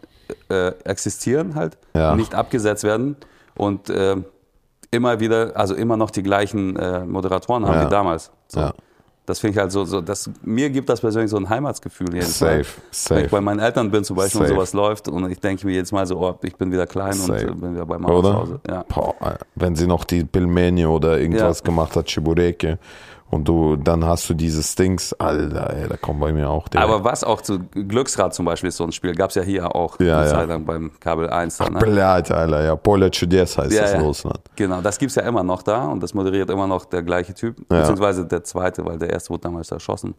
[0.51, 2.15] äh, existieren halt, Ja.
[2.15, 3.17] nicht abgesetzt werden
[3.57, 4.17] und äh,
[4.91, 7.87] immer wieder, also immer noch die gleichen äh, Moderatoren haben Ja.
[7.87, 8.31] wie damals.
[8.49, 8.61] So.
[8.61, 8.75] Ja.
[9.25, 12.41] Das finde ich halt so, so das, mir gibt das persönlich so ein Heimatsgefühl jedes
[12.41, 12.59] Mal.
[12.59, 13.29] Safe, Wenn ich safe.
[13.29, 14.55] bei meinen Eltern bin zum Beispiel und Safe.
[14.57, 17.33] sowas läuft und ich denke mir jedes Mal so, oh, ich bin wieder klein Safe.
[17.33, 18.35] und äh, bin wieder bei Mama zu?
[18.35, 18.61] Hause.
[18.69, 18.85] Ja.
[18.89, 19.15] Boah,
[19.57, 21.65] wenn sie noch die Pilmeni oder irgendwas Ja.
[21.65, 22.79] gemacht hat, Chibureke,
[23.31, 26.81] und du, dann hast du dieses Dings, Alter, ey, da kommt bei mir auch der.
[26.81, 29.75] Aber was auch zu Glücksrad zum Beispiel ist so ein Spiel, gab es ja hier
[29.75, 30.33] auch Ja, eine ja.
[30.33, 31.57] Zeit lang beim Kabel 1.
[31.59, 31.79] Dann, ne?
[31.81, 33.99] Blöd, Alter, ja, Poля Chudes heißt Ja, das ja.
[33.99, 34.41] in Russland.
[34.55, 37.59] Genau, das gibt's ja immer noch da und das moderiert immer noch der gleiche Typ,
[37.71, 37.81] Ja.
[37.81, 40.15] beziehungsweise der zweite, weil der erste wurde damals erschossen.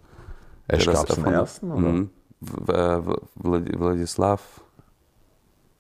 [0.67, 1.80] Echt, gab's den ersten, oder?
[1.88, 2.10] Mhm.
[2.67, 3.00] Äh,
[3.78, 4.41] Vladislav.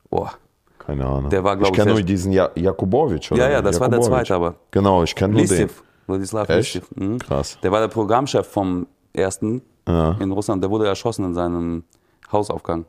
[0.09, 0.31] Boah.
[0.79, 1.29] Keine Ahnung.
[1.29, 3.43] Der war, glaub ich ich, kenne nur diesen ja Jakubowitsch, oder?
[3.45, 4.27] Ja, ja, das war der Jakubowitsch.
[4.29, 4.55] zweite, aber.
[4.71, 5.69] Genau, ich kenne nur den.
[6.07, 6.29] Listiev.
[6.29, 6.97] Vladislav Echt?
[6.97, 7.19] Mhm.
[7.19, 7.57] Krass.
[7.61, 10.11] Der war der Programmchef vom ersten Ja.
[10.19, 10.63] in Russland.
[10.63, 11.83] Der wurde erschossen in seinem
[12.31, 12.85] Hausaufgang.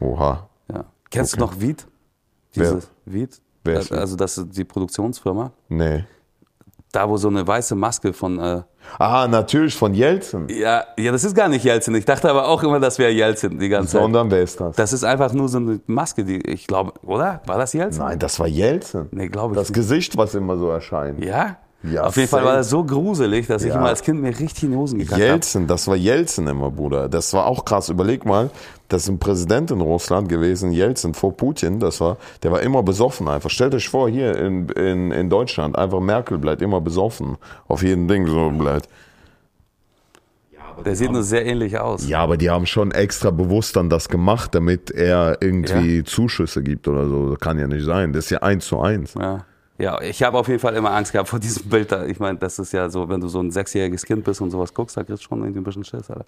[0.00, 0.48] Oha.
[0.72, 0.84] Ja.
[1.10, 1.40] Kennst Okay.
[1.40, 1.86] du noch Viet?
[2.54, 2.72] Wer?
[2.74, 3.40] Diese Viet?
[3.64, 3.98] Wer ist Viet?
[3.98, 5.52] Also das ist die Produktionsfirma.
[5.68, 6.04] Nee.
[6.92, 8.62] Da, wo so eine weiße Maske von äh,
[8.98, 10.46] Ah, natürlich von Jelzin.
[10.48, 11.94] Ja, ja, das ist gar nicht Jelzin.
[11.96, 14.00] Ich dachte aber auch immer, das wäre Jelzin die ganze Zeit.
[14.02, 14.76] Sondern wer ist das?
[14.76, 17.42] Das ist einfach nur so eine Maske, die ich glaube, oder?
[17.46, 18.02] War das Jelzin?
[18.04, 19.08] Nein, das war Jelzin.
[19.10, 19.74] Nee, glaube ich Das nicht.
[19.74, 21.22] Gesicht, was immer so erscheint.
[21.22, 21.56] Ja?
[21.90, 23.76] Ja, Auf jeden Fall war das so gruselig, dass ich Ja.
[23.76, 25.24] immer als Kind mir richtig in die Hosen gekackt habe.
[25.24, 27.08] Jelzin, das war Jelzin immer, Bruder.
[27.08, 27.88] Das war auch krass.
[27.88, 28.50] Überleg mal,
[28.88, 31.80] das ist ein Präsident in Russland gewesen, Jelzin vor Putin.
[31.80, 33.50] Das war, der war immer besoffen einfach.
[33.50, 37.36] Stellt euch vor, hier in, in, in Deutschland, einfach Merkel bleibt immer besoffen.
[37.68, 38.88] Auf jedem Ding so bleibt.
[40.84, 42.06] Der sieht nur sehr ähnlich aus.
[42.06, 46.86] Ja, aber die haben schon extra bewusst dann das gemacht, damit er irgendwie Zuschüsse gibt
[46.86, 47.30] oder so.
[47.30, 48.12] Das kann ja nicht sein.
[48.12, 49.14] Das ist ja eins zu eins.
[49.14, 49.46] Ja.
[49.78, 52.06] Ja, ich habe auf jeden Fall immer Angst gehabt vor diesem Bild da.
[52.06, 54.72] Ich meine, das ist ja so, wenn du so ein sechsjähriges Kind bist und sowas
[54.72, 56.24] guckst, da kriegst du schon irgendwie ein bisschen Schiss, Alter.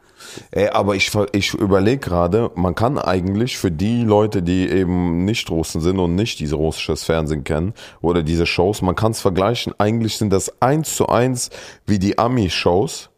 [0.51, 5.51] Ey, aber ich, ich überlege gerade, man kann eigentlich für die Leute, die eben nicht
[5.51, 9.75] Russen sind und nicht diese russisches Fernsehen kennen oder diese Shows, man kann es vergleichen.
[9.79, 11.51] Eigentlich sind das eins zu eins
[11.87, 13.09] wie die Ami-Shows,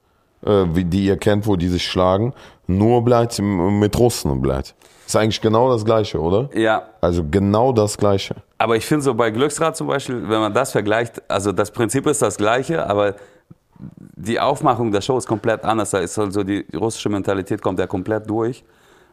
[0.44, 2.34] äh, wie die ihr kennt, wo die sich schlagen,
[2.66, 4.74] nur bleibt mit Russen bleibt.
[5.11, 6.49] Ist eigentlich genau das Gleiche, oder?
[6.55, 8.37] Ja, Also genau das Gleiche.
[8.59, 12.07] aber ich finde so bei Glücksrad zum Beispiel, wenn man das vergleicht, also das Prinzip
[12.07, 13.16] ist das gleiche, aber
[14.14, 15.90] die Aufmachung der Show ist komplett anders.
[15.90, 18.62] Da ist also die russische Mentalität kommt ja komplett durch.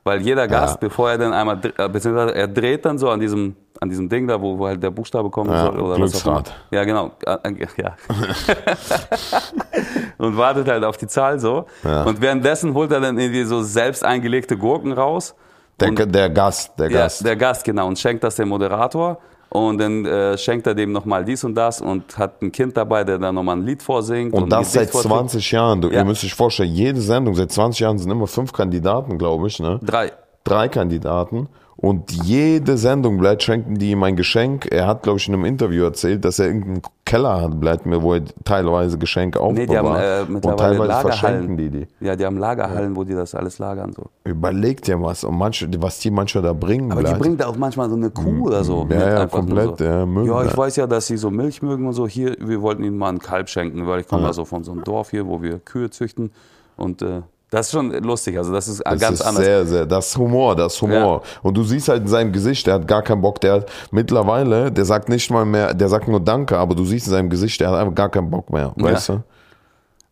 [0.03, 3.55] Weil jeder Gast, bevor er dann einmal, äh, beziehungsweise er dreht dann so an diesem,
[3.81, 5.71] an diesem Ding da, wo, wo halt der Buchstabe kommen Ja.
[5.73, 5.95] Oder.
[5.95, 6.53] Glücksrad.
[6.69, 7.09] Ja, genau.
[7.25, 7.95] Äh, äh, Ja.
[10.19, 11.65] und wartet halt auf die Zahl so.
[11.83, 12.03] Ja.
[12.03, 15.33] Und währenddessen holt er dann irgendwie so selbst eingelegte Gurken raus.
[15.79, 17.25] Der, Und- der Gast, der ja, Gast.
[17.25, 17.87] der Gast, genau.
[17.87, 19.17] Und schenkt das dem Moderator.
[19.49, 23.05] Und dann äh, schenkt er dem nochmal dies und das und hat ein Kind dabei,
[23.05, 24.33] der dann nochmal ein Lied vorsingt.
[24.33, 25.29] Und ein das seit Gedicht vorträgt.
[25.31, 25.81] 20 Jahren.
[25.81, 25.99] Du, Ja.
[25.99, 29.59] Ihr müsst euch vorstellen, jede Sendung seit 20 Jahren sind immer fünf Kandidaten, glaube ich.
[29.59, 29.79] Ne?
[29.81, 30.11] Drei.
[30.43, 31.47] drei Kandidaten
[31.79, 34.67] und jede Sendung bleibt, schenken die ihm ein Geschenk.
[34.71, 38.01] Er hat, glaube ich, in einem Interview erzählt, dass er irgendeinen Keller hat, bleibt mir,
[38.01, 39.69] wo er teilweise Geschenke aufbewahrt.
[39.69, 41.11] Nee, die haben äh, und mittlerweile teilweise Lagerhallen.
[41.11, 41.87] verschenken die die.
[42.05, 43.93] Ja, die haben Lagerhallen, wo die das alles lagern.
[43.93, 44.05] So.
[44.23, 45.23] Überleg dir was.
[45.23, 47.19] Und manche, was die manchmal da bringen, Aber die bleibt.
[47.21, 48.87] bringt auch manchmal so eine Kuh oder so.
[48.89, 49.83] Ja, ja, komplett, So.
[49.83, 50.57] ja, mögen ja, ich das.
[50.57, 52.07] weiß ja, dass sie so Milch mögen und so.
[52.07, 54.29] Hier, wir wollten ihnen mal ein Kalb schenken, weil ich komme Ja.
[54.29, 56.31] ja so von so einem Dorf hier, wo wir Kühe züchten.
[56.75, 58.37] Und äh, das ist schon lustig.
[58.37, 59.45] Also das ist Das ganz ist anders.
[59.45, 61.21] sehr, sehr, das ist Humor, das ist Humor.
[61.43, 64.71] Und du siehst halt in seinem Gesicht, der hat gar keinen Bock, der hat mittlerweile,
[64.71, 67.59] der sagt nicht mal mehr, der sagt nur Danke, aber du siehst in seinem Gesicht,
[67.61, 69.13] der hat einfach gar keinen Bock mehr, weißt du?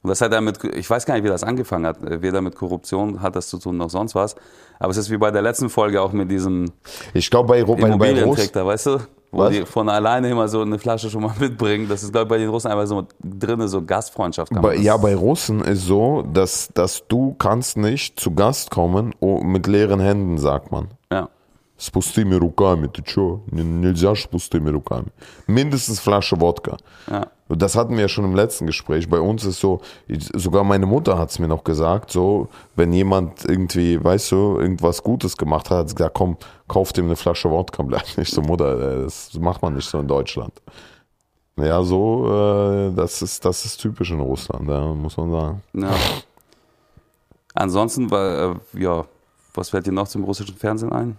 [0.05, 1.97] Und das hat er mit, ich weiß gar nicht, wie das angefangen hat.
[1.99, 4.35] Weder mit Korruption hat das zu tun, noch sonst was.
[4.77, 6.71] Aber es ist wie bei der letzten Folge auch mit diesem
[7.15, 8.99] Ich glaube, bei, bei, bei Russ, weißt du?
[9.35, 9.51] Wo Was?
[9.51, 11.87] die von alleine immer so eine Flasche schon mal mitbringen.
[11.89, 14.51] Das ist, glaube ich, bei den Russen einfach so drinne, so Gastfreundschaft.
[14.53, 19.13] kann Bei, ja, bei Russen ist so, dass, dass du kannst nicht zu Gast kommen
[19.19, 20.87] oh, mit leeren Händen, sagt man.
[21.11, 21.29] ja.
[21.76, 23.40] С пустыми руками, ты чё?
[23.50, 25.06] Н- Нельзя ж с пустыми руками.
[25.46, 26.76] Mindestens Flasche Wodka.
[27.10, 27.26] Ja.
[27.48, 29.08] Und Das hatten wir ja schon im letzten Gespräch.
[29.08, 32.92] Bei uns ist so, ich- sogar meine Mutter hat es mir noch gesagt, so, wenn
[32.92, 36.36] jemand irgendwie, weißt du, irgendwas Gutes gemacht hat, hat sie gesagt, komm,
[36.68, 37.82] kauf dem eine Flasche Wodka.
[37.82, 40.52] Bleib nicht so, Mutter, äh, das macht man nicht so in Deutschland.
[41.56, 45.62] Ja, so, äh, das ist, das ist typisch in Russland, ja, muss man sagen.
[45.72, 45.90] ja.
[47.54, 49.04] Ansonsten war, äh, ja,
[49.54, 51.16] was fällt dir noch zum russischen Fernsehen ein?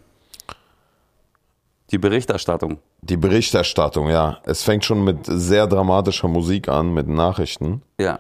[1.91, 2.79] Die Berichterstattung.
[3.01, 4.39] Die Berichterstattung, ja.
[4.45, 7.83] Es fängt schon mit sehr dramatischer Musik an, mit Nachrichten.
[8.01, 8.19] Ja.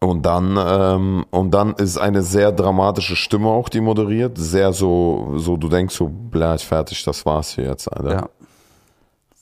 [0.00, 4.36] Und dann, ähm, und dann ist eine sehr dramatische Stimme auch, die moderiert.
[4.36, 8.12] Sehr so, so du denkst so, blöd, fertig, das war's hier jetzt, Alter.
[8.12, 8.28] Ja.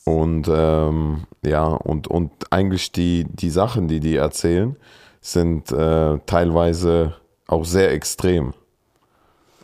[0.05, 4.77] Und ähm, ja, und, und eigentlich die, die Sachen, die die erzählen,
[5.23, 7.15] sind äh, teilweise
[7.47, 8.53] auch sehr extrem.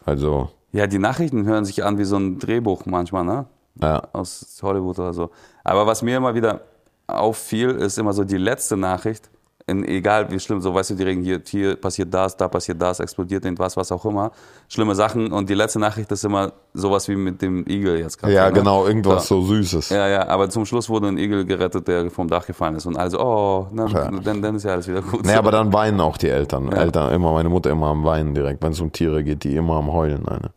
[0.06, 3.46] Also, Ja, die Nachrichten hören sich an wie so ein Drehbuch manchmal, ne?
[3.80, 4.02] ja.
[4.12, 5.30] Aus Hollywood oder so.
[5.64, 6.60] Aber was mir immer wieder
[7.06, 9.30] auffiel, ist immer so die letzte Nachricht.
[9.68, 12.80] In, egal wie schlimm, so weißt du, die reden hier, hier passiert das, da passiert
[12.80, 14.30] das, explodiert irgendwas, was auch immer.
[14.68, 15.32] Schlimme Sachen.
[15.32, 18.32] Und die letzte Nachricht ist immer sowas wie mit dem Igel jetzt gerade.
[18.32, 18.52] Ja, ne?
[18.52, 19.40] genau, irgendwas So.
[19.40, 19.88] so Süßes.
[19.88, 22.86] Ja, ja, aber zum Schluss wurde ein Igel gerettet, der vom Dach gefallen ist.
[22.86, 24.08] Und also, oh, ne, Ja.
[24.10, 25.24] dann, dann ist ja alles wieder gut.
[25.24, 26.66] Nee, aber dann weinen auch die Eltern.
[26.70, 26.76] Ja.
[26.82, 28.62] Eltern immer, meine Mutter immer am Weinen direkt.
[28.62, 30.28] Wenn es um Tiere geht, die immer am Heulen.
[30.28, 30.50] Eine.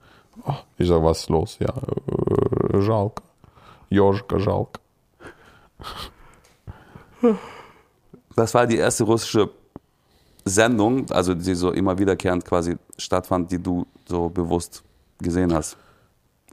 [0.47, 1.59] Oh, ich sag, was ist los?
[1.61, 1.73] Ja,
[2.73, 3.23] äh, жалко.
[3.91, 4.81] Joschka, жалко.
[8.37, 9.51] Das war die erste russische
[10.45, 14.83] Sendung, also die so immer wiederkehrend quasi stattfand, die du so bewusst
[15.19, 15.77] gesehen hast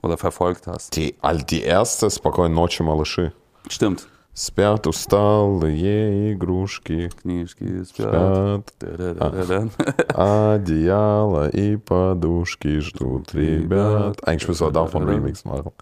[0.01, 0.95] oder verfolgt hast.
[0.95, 3.33] Die, all, die erste «Спокойной ночи, малыши».
[3.67, 4.07] Stimmt.
[4.38, 8.66] Спят усталые игрушки, Книжки спят.
[8.66, 9.70] спят, Da-da-da-da-da.
[10.54, 14.18] одеяло и подушки ждут ребят.
[14.26, 15.72] Eigentlich müssen wir davon Remix machen.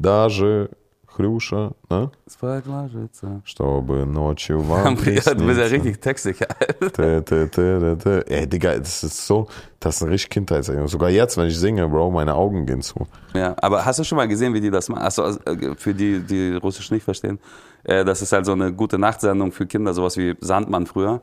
[0.00, 0.70] Даже
[1.09, 2.09] Хрюша, ne?
[2.29, 3.41] Spike ложится.
[3.45, 5.71] Чтобы ночью вам Du bist ja приснится.
[5.71, 6.47] richtig textsicher.
[6.91, 8.23] Tä, tä, tä, tä, tä.
[8.27, 9.47] Ey, Digga, das ist so,
[9.79, 10.89] das ist eine richtig Kindheitserinnerung.
[10.89, 13.07] Sogar jetzt, wenn ich singe, Bro, meine Augen gehen zu.
[13.33, 15.03] Ja, aber hast du schon mal gesehen, wie die das machen?
[15.03, 17.39] Achso, also, äh, für die, die Russisch nicht verstehen.
[17.85, 21.21] Äh, Das ist halt so eine gute Nachtsendung für Kinder, sowas wie Sandmann früher,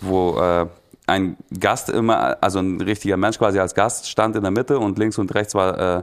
[0.00, 0.66] wo äh,
[1.08, 4.96] ein Gast immer, also ein richtiger Mensch quasi als Gast stand in der Mitte und
[4.98, 6.02] links und rechts war, äh,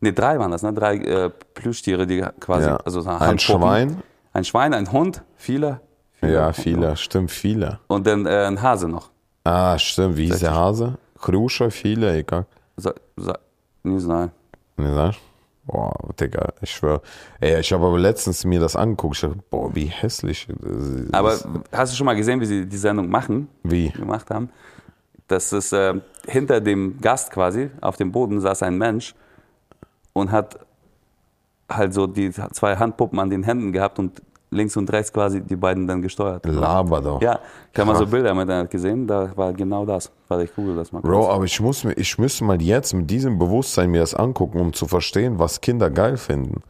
[0.00, 0.72] nee, drei waren das, ne?
[0.72, 2.76] Drei äh, Plüschtiere, die quasi, Ja.
[2.76, 3.62] also so Ein Handpuppen.
[3.62, 4.02] Schwein.
[4.32, 5.80] Ein Schwein, ein Hund, viele.
[6.12, 7.80] viele Ja, viele, stimmt, viele.
[7.86, 9.10] Und dann äh, ein Hase noch.
[9.44, 10.98] Ah, stimmt, wie hieß der Hase?
[11.18, 12.46] Хрюша, viele, ey, как?
[12.76, 13.32] So, so,
[13.84, 14.30] nie so, nein.
[14.76, 15.20] Ne, sagst
[15.64, 17.00] Boah, Digga, ich schwör.
[17.40, 19.16] Ey, ich habe aber letztens mir das angeguckt.
[19.16, 20.46] Ich dachte, boah, wie hässlich.
[20.60, 21.32] Das- Aber
[21.72, 23.48] hast du schon mal gesehen, wie sie die Sendung machen?
[23.64, 23.90] Wie?
[23.90, 24.50] gemacht haben.
[25.26, 25.94] Das ist äh,
[26.28, 29.14] hinter dem Gast quasi, auf dem Boden saß ein Mensch
[30.13, 30.59] und hat
[31.69, 34.21] halt so die zwei Handpuppen an den Händen gehabt und
[34.51, 36.45] links und rechts quasi die beiden dann gesteuert.
[36.45, 37.21] Laber doch.
[37.21, 37.39] Ja,
[37.71, 38.05] ich habe mal so.
[38.05, 40.11] Bilder im Internet gesehen, da war genau das.
[40.27, 41.11] Warte, ich google das mal kurz.
[41.11, 44.59] Bro, aber ich muss mir, ich müsste mal jetzt mit diesem Bewusstsein mir das angucken,
[44.59, 46.61] um zu verstehen, was Kinder geil finden.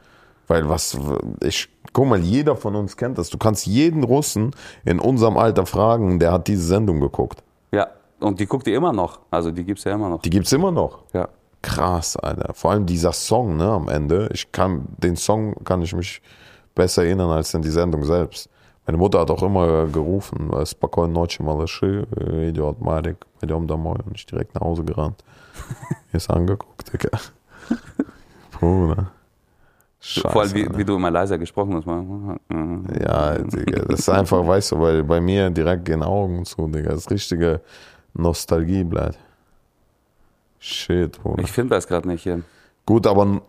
[0.47, 0.97] Weil was,
[1.43, 3.29] ich, guck mal, jeder von uns kennt das.
[3.29, 4.51] Du kannst jeden Russen
[4.85, 7.41] in unserem Alter fragen, der hat diese Sendung geguckt.
[7.71, 7.87] Ja,
[8.19, 9.19] und die guckt ihr immer noch.
[9.31, 10.21] Also die gibt's ja immer noch.
[10.21, 11.03] Die gibt's immer noch.
[11.13, 11.29] Ja
[11.61, 12.53] krass, Alter.
[12.53, 14.29] Vor allem dieser Song, ne, am Ende.
[14.33, 16.21] Ich kann, den Song kann ich mich
[16.75, 18.49] besser erinnern als in die Sendung selbst.
[18.85, 22.03] Meine Mutter hat auch immer gerufen, Spokojn Noche Malachi,
[22.49, 25.23] Idiot Marek, Idiom Damoy und ich direkt nach Hause gerannt.
[26.11, 27.17] Mir Ist angeguckt, Digga.
[28.51, 29.11] Bruder.
[29.99, 30.85] Scheiße, Vor allem, wie, wie, ne?
[30.85, 31.85] du immer leiser gesprochen hast.
[31.85, 36.89] Ja, Digga, das ist einfach, weißt du, weil bei mir direkt gehen Augen zu, Digga.
[36.89, 37.61] Das richtige
[38.13, 39.19] Nostalgie bleibt.
[40.63, 41.41] Shit, Bruder.
[41.43, 42.41] Ich finde das gerade nicht hier.
[42.85, 43.41] Gut, aber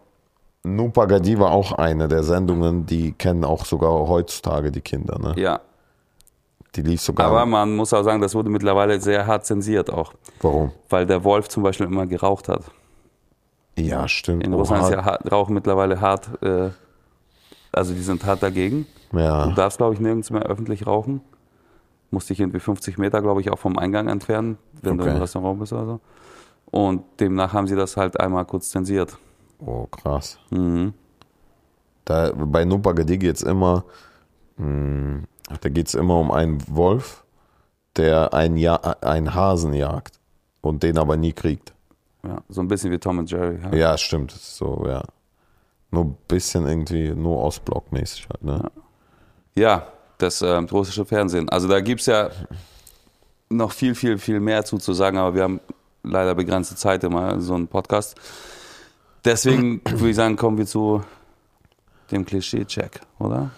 [0.65, 5.35] Nupagadi war auch eine der Sendungen, die kennen auch sogar heutzutage die Kinder, ne?
[5.37, 5.61] Ja,
[6.75, 7.27] Die lief sogar.
[7.27, 10.15] aber man muss auch sagen, das wurde mittlerweile sehr hart zensiert auch.
[10.41, 10.73] warum?
[10.89, 12.63] Weil der Wolf zum Beispiel immer geraucht hat.
[13.77, 14.45] Ja, stimmt.
[14.45, 14.89] In Russland Oha.
[14.89, 16.71] ist ja hart, Rauchen mittlerweile hart, äh,
[17.73, 18.87] also die sind hart dagegen.
[19.11, 19.51] Du ja.
[19.53, 21.21] darfst, glaube ich, nirgends mehr öffentlich rauchen.
[22.11, 25.15] Musst dich irgendwie 50 Meter, glaube ich, auch vom Eingang entfernen, wenn du Okay.
[25.15, 26.01] im Restaurant bist oder so.
[26.73, 29.19] Und demnach haben sie das halt einmal kurz zensiert.
[29.65, 30.39] Oh, krass.
[30.51, 30.95] Mhm.
[32.07, 33.85] Da, bei Nupagadi geht's immer,
[34.57, 35.23] mh,
[35.61, 37.25] da geht's immer um einen Wolf,
[37.97, 40.19] der einen, ja einen Hasen jagt
[40.63, 41.75] und den aber nie kriegt.
[42.25, 43.59] Ja, so ein bisschen wie Tom und Jerry.
[43.63, 43.75] Ja.
[43.75, 44.31] Ja, stimmt.
[44.31, 45.03] So, ja.
[45.91, 48.71] Nur ein bisschen irgendwie, nur Ostblock-mäßig halt, ne?
[49.55, 51.51] Ja, das äh, russische Fernsehen.
[51.51, 52.31] Also da gibt es ja
[53.51, 55.61] noch viel, viel, viel mehr zu, zu sagen, aber wir haben
[56.03, 58.17] leider begrenzte Zeit immer, so einen Podcast.
[59.25, 61.03] Deswegen würde ich sagen, kommen wir zu
[62.11, 63.51] dem Klischee-Check, oder?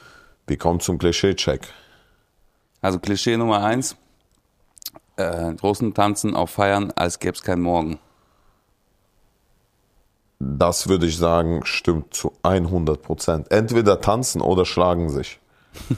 [0.46, 1.68] Wir kommen zum Klischee-Check.
[2.80, 3.96] Also Klischee Nummer eins,
[5.16, 7.98] äh, Russen tanzen auf Feiern, als gäbe es keinen Morgen.
[10.38, 13.50] Das würde ich sagen, stimmt zu 100 Prozent.
[13.50, 15.40] Entweder tanzen oder schlagen sich.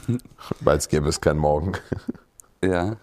[0.60, 1.72] Weil es gäbe es keinen Morgen.
[2.62, 2.96] Ja,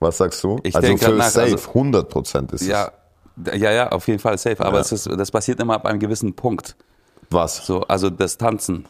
[0.00, 0.58] Was sagst du?
[0.62, 2.90] Ich also denk für nach, safe, also- 100 Prozent ist ja,
[3.54, 4.64] ja, ja, auf jeden Fall safe.
[4.64, 4.80] Aber Ja.
[4.82, 6.76] es ist, das passiert immer ab einem gewissen Punkt.
[7.28, 7.34] es.
[7.34, 7.66] Was?
[7.66, 8.86] So, also das Tanzen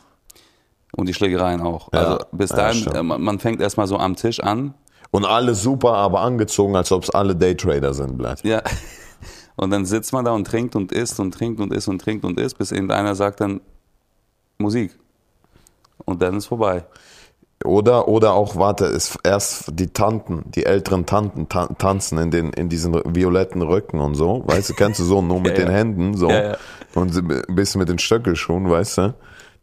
[0.97, 1.93] und die Schlägereien auch.
[1.93, 2.97] Ja, also bis ja, dahin, stimmt.
[2.97, 4.75] äh, man man fängt erstmal so am Tisch an.
[5.11, 8.45] Und alle super, aber angezogen, als ob es alle Daytrader sind, bleibt.
[8.45, 8.63] Ja.
[9.57, 12.25] Und dann sitzt man da und trinkt und isst und trinkt und isst und trinkt
[12.25, 13.61] und isst, bis irgendeiner sagt dann
[14.57, 14.97] Musik.
[16.05, 16.85] Und dann ist vorbei.
[17.65, 22.53] Oder, oder auch, warte, ist erst die Tanten, die älteren Tanten ta tanzen in, den,
[22.53, 25.73] in diesen violetten Röcken und so, weißt du, kennst du so, nur mit Ja, den
[25.73, 25.79] ja.
[25.79, 26.57] Händen, so, Ja,
[26.95, 29.15] und ein bisschen mit den Stöckelschuhen, weißt du,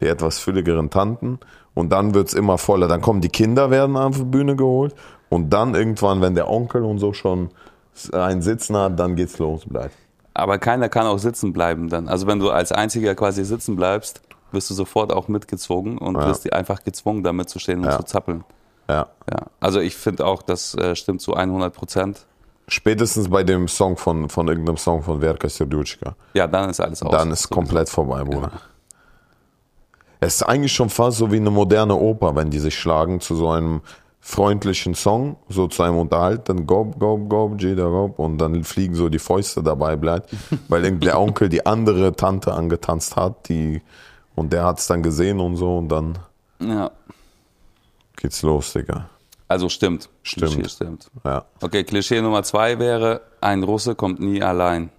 [0.02, 1.38] die etwas fülligeren Tanten
[1.72, 4.94] und dann wird's immer voller, dann kommen die Kinder, werden auf die Bühne geholt
[5.30, 7.48] und dann irgendwann, wenn der Onkel und so schon
[8.12, 9.94] einen Sitzen hat, dann geht's los, bleibt.
[10.34, 12.08] Aber keiner kann auch sitzen bleiben dann.
[12.08, 14.20] Also wenn du als Einziger quasi sitzen bleibst,
[14.56, 16.26] wirst du sofort auch mitgezogen und Ja.
[16.26, 17.98] wirst einfach gezwungen, da mitzustehen und Ja.
[17.98, 18.42] zu zappeln.
[18.88, 19.06] Ja.
[19.30, 19.42] Ja.
[19.60, 22.26] Also ich finde auch, das äh, stimmt zu 100 Prozent.
[22.68, 26.16] Spätestens bei dem Song von, von irgendeinem Song von Verka Serduchka.
[26.34, 27.12] Ja, dann ist alles aus.
[27.12, 28.50] Dann ist komplett vorbei, Bruder.
[30.18, 33.36] Es ist eigentlich schon fast so wie eine moderne Oper, wenn die sich schlagen zu
[33.36, 33.82] so einem
[34.20, 39.08] freundlichen Song, so zu einem Unterhalten, gob, gob, gob, jeder gob, und dann fliegen so
[39.08, 40.30] die Fäuste dabei bleibt,
[40.68, 43.82] weil der Onkel die andere Tante angetanzt hat, die,
[44.36, 46.18] und der hat es dann gesehen und so, und dann
[46.60, 46.90] Ja.
[48.16, 49.08] geht's los, Digga.
[49.48, 50.08] Also stimmt.
[50.22, 50.52] Stimmt.
[50.54, 51.10] Klischee stimmt.
[51.24, 51.44] Ja.
[51.60, 54.90] Okay, Klischee Nummer zwei wäre, ein Russe kommt nie allein.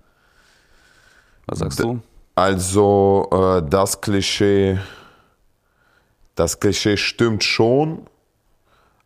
[1.47, 1.99] Was sagst du?
[2.35, 4.77] Also äh, das Klischee,
[6.35, 8.05] das Klischee stimmt schon,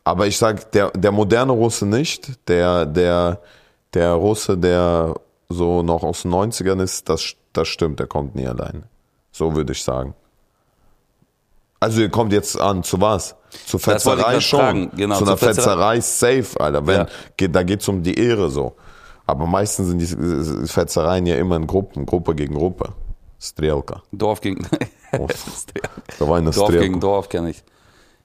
[0.03, 3.39] aber ich sag der der moderne Russe nicht, der der
[3.93, 5.15] der Russe, der
[5.49, 8.83] so noch aus den 90ern ist, das das stimmt, der kommt nie allein.
[9.31, 10.13] So würde ich sagen.
[11.81, 13.35] Also ihr kommt jetzt an zu was?
[13.65, 14.91] Zur Fetzerei schon.
[14.95, 15.95] genau, zu einer Fetzerei.
[15.97, 16.87] Fetzerei safe, Alter.
[16.87, 17.07] Wenn, Ja.
[17.35, 18.75] geht, da geht's um die Ehre so.
[19.25, 22.93] Aber meistens sind die Fetzereien ja immer in Gruppen, Gruppe gegen Gruppe.
[23.39, 24.03] Strelka.
[24.11, 24.65] Dorf gegen
[25.17, 25.27] Oh,
[26.19, 26.85] Da war eine Dorf Strelka.
[26.87, 27.63] gegen Dorf kenne ich.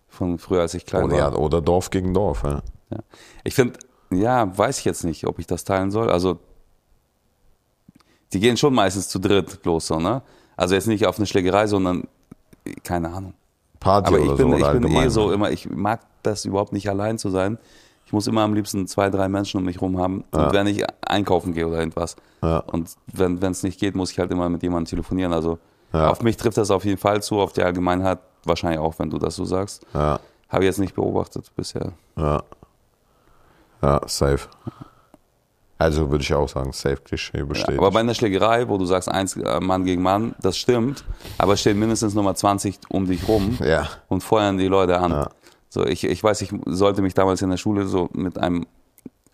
[0.08, 1.18] Von früher, als ich klein Oder, war.
[1.32, 2.42] ja, oder Dorf gegen Dorf.
[2.44, 2.60] Ja.
[2.90, 2.98] Ja.
[3.42, 3.78] Ich finde,
[4.10, 6.10] ja, weiß ich jetzt nicht, ob ich das teilen soll.
[6.10, 6.38] Also,
[8.32, 10.22] die gehen schon meistens zu dritt los, so, ne?
[10.56, 12.04] Also jetzt nicht auf eine Schlägerei, sondern,
[12.82, 13.34] keine Ahnung.
[13.80, 14.56] Party Aber ich oder bin, so.
[14.56, 17.58] ich bin eh so immer, ich mag das überhaupt nicht allein zu sein.
[18.04, 20.24] Ich muss immer am liebsten zwei, drei Menschen um mich rum haben.
[20.30, 22.14] Und wenn ich einkaufen gehe oder irgendwas.
[22.42, 22.58] Ja.
[22.60, 25.32] Und wenn es nicht geht, muss ich halt immer mit jemandem telefonieren.
[25.32, 25.58] Also
[25.92, 26.10] Ja.
[26.10, 29.18] auf mich trifft das auf jeden Fall zu, auf die Allgemeinheit wahrscheinlich auch, wenn du
[29.18, 29.84] das so sagst.
[29.92, 31.92] Ja, Habe ich jetzt nicht beobachtet bisher.
[32.16, 32.42] ja.
[33.82, 34.48] Ja, safe.
[35.78, 37.78] Also würde ich auch sagen, safe Klischee Ja, besteht.
[37.78, 41.04] aber bei einer Schlägerei, wo du sagst, eins äh, Mann gegen Mann, das stimmt,
[41.36, 43.88] aber es stehen mindestens Nummer 20 um dich rum ja.
[44.08, 45.10] und feuern die Leute an.
[45.10, 45.28] Ja.
[45.68, 48.64] So, ich, ich weiß, ich sollte mich damals in der Schule so mit einem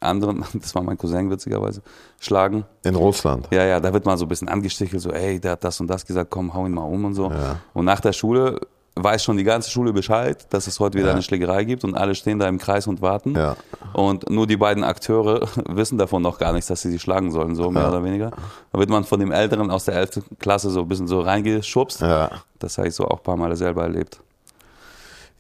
[0.00, 1.83] anderen, das war mein Cousin witzigerweise,
[2.18, 2.64] schlagen.
[2.83, 3.48] In Russland.
[3.52, 5.87] Ja, ja, da wird mal so ein bisschen angestichelt, so, ey, der hat das und
[5.87, 7.31] das gesagt, komm, hau ihn mal um und so.
[7.31, 7.61] Ja.
[7.72, 8.61] Und nach der Schule
[8.94, 11.12] weiß schon die ganze Schule Bescheid, dass es heute wieder Ja.
[11.14, 13.35] eine Schlägerei gibt und alle stehen da im Kreis und warten.
[13.35, 13.57] Ja.
[13.94, 17.55] Und nur die beiden Akteure wissen davon noch gar nichts, dass sie sich schlagen sollen,
[17.55, 17.88] so mehr Ja.
[17.88, 18.31] oder weniger.
[18.72, 20.22] Da wird man von dem Älteren aus der 11.
[20.38, 22.02] Klasse so ein bisschen so reingeschubst.
[22.02, 22.31] Ja.
[22.59, 24.20] Das habe ich so auch ein paar Mal selber erlebt.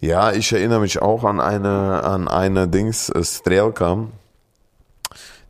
[0.00, 4.06] Ja, ich erinnere mich auch an eine, an eine Dings, äh, Strelka.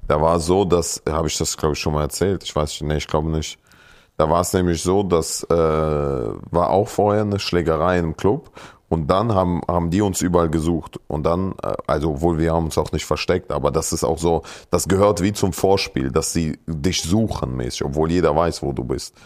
[0.08, 2.82] Da war so, dass, habe ich das glaube ich schon mal erzählt, ich weiß nicht,
[2.82, 3.58] nee, ich glaube nicht.
[4.22, 8.52] Da war es nämlich so, dass äh, war auch vorher eine Schlägerei im Club
[8.88, 12.66] und dann haben, haben die uns überall gesucht und dann, äh, also obwohl wir haben
[12.66, 16.32] uns auch nicht versteckt, aber das ist auch so, das gehört wie zum Vorspiel, dass
[16.32, 19.16] sie dich suchen mäßig, obwohl jeder weiß, wo du bist.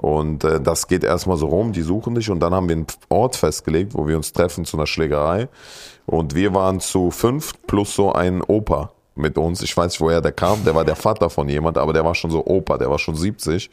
[0.00, 2.86] Und äh, das geht erstmal so rum, die suchen dich und dann haben wir einen
[3.10, 5.50] Ort festgelegt, wo wir uns treffen zu einer Schlägerei.
[6.06, 9.62] Und wir waren zu fünf plus so ein Opa mit uns.
[9.62, 10.64] Ich weiß nicht, woher der kam.
[10.64, 13.14] Der war der Vater von jemand, aber der war schon so Opa, der war schon
[13.14, 13.70] 70.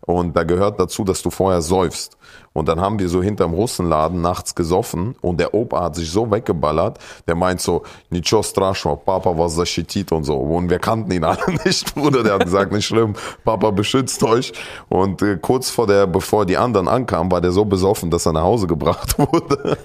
[0.00, 2.16] Und da gehört dazu, dass du vorher säufst.
[2.53, 6.29] Und dann haben wir so hinterm Russenladen nachts gesoffen und der Opa hat sich so
[6.31, 6.97] weggeballert,
[7.27, 10.35] der meint so, Nicho страшного, Papa was защитит und so.
[10.35, 12.23] Und wir kannten ihn alle nicht, Bruder.
[12.23, 14.51] Der hat gesagt, nicht schlimm, Papa beschützt euch.
[14.89, 18.33] Und äh, kurz vor der, bevor die anderen ankamen, war der so besoffen, dass er
[18.33, 19.77] nach Hause gebracht wurde.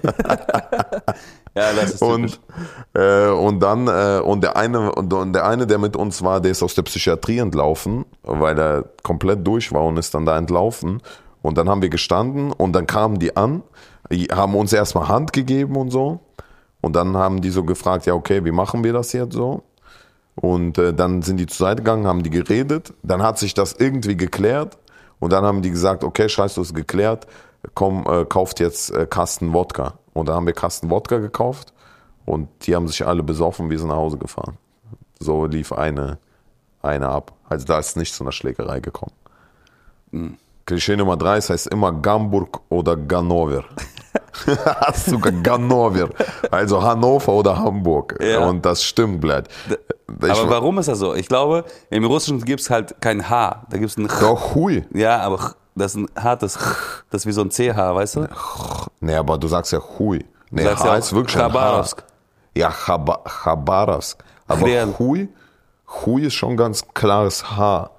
[1.57, 2.40] Ja, das ist Und,
[2.95, 6.40] äh, und dann, äh, und der eine, und, und der eine, der mit uns war,
[6.40, 10.37] der ist aus der Psychiatrie entlaufen, weil er komplett durch war und ist dann da
[10.37, 11.01] entlaufen.
[11.50, 13.64] Und dann haben wir gestanden und dann kamen die an,
[14.32, 16.20] haben uns erstmal Hand gegeben und so.
[16.80, 19.64] Und dann haben die so gefragt, ja, okay, wie machen wir das jetzt so?
[20.36, 22.94] Und äh, dann sind die zur Seite gegangen, haben die geredet.
[23.02, 24.78] Dann hat sich das irgendwie geklärt.
[25.17, 27.26] Und dann haben die gesagt, okay, scheiß, du ist geklärt.
[27.73, 29.96] Komm, äh, kauft jetzt äh, Kasten Wodka.
[30.13, 31.73] Und dann haben wir Kasten Wodka gekauft.
[32.28, 34.60] Und die haben sich alle besoffen, wir sind nach Hause gefahren.
[35.19, 36.19] So lief eine,
[36.84, 37.34] eine ab.
[37.50, 39.13] Also da ist nicht zu einer Schlägerei gekommen.
[40.70, 43.63] Klischee Nummer drei, es heißt immer Gamburg oder Ganover.
[44.94, 46.10] Sogar Ganover.
[46.52, 48.15] Also Hannover oder Hamburg.
[48.22, 48.48] Ja.
[48.48, 49.48] Und das stimmt, Blatt.
[50.22, 51.15] Ich, aber warum ist das so?
[51.15, 53.65] Ich glaube, im Russischen gibt es halt kein H.
[53.67, 54.20] Da gibt es ein Ch.
[54.20, 54.86] Doch, hui.
[54.94, 57.04] Ja, aber Ch, das ist ein hartes Ch.
[57.10, 58.28] Das ist wie so ein CH, weißt du?
[59.00, 60.24] Nee, aber du sagst ja hui.
[60.52, 61.48] Nee, sagst H ja ist wirklich ein H.
[61.48, 62.04] Chabarovsk.
[62.56, 64.24] Ja, Chaba Chabarovsk.
[64.48, 64.67] Aber.
[65.00, 65.30] Hui,
[66.06, 67.90] Hui ist schon ganz klares H.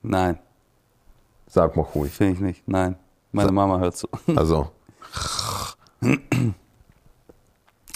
[0.00, 0.38] Nein,
[1.48, 2.08] Sag mal Hui.
[2.08, 2.68] finde ich nicht.
[2.68, 2.96] Nein.
[3.32, 4.06] Meine Mama hört zu.
[4.36, 4.68] Also.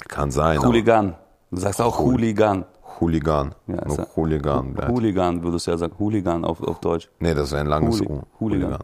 [0.08, 0.60] Kann sein.
[0.62, 1.14] Hooligan.
[1.50, 2.64] Du sagst auch Hooligan.
[3.00, 3.54] Hooligan.
[3.66, 4.74] Ja, Nur ja- Hooligan.
[4.74, 4.90] bleibt.
[4.90, 5.94] Hooligan würdest du ja sagen.
[5.98, 7.08] Hooligan auf, auf Deutsch.
[7.18, 8.22] Nee, das wäre ein langes Hooli- U.
[8.40, 8.78] Hooligan.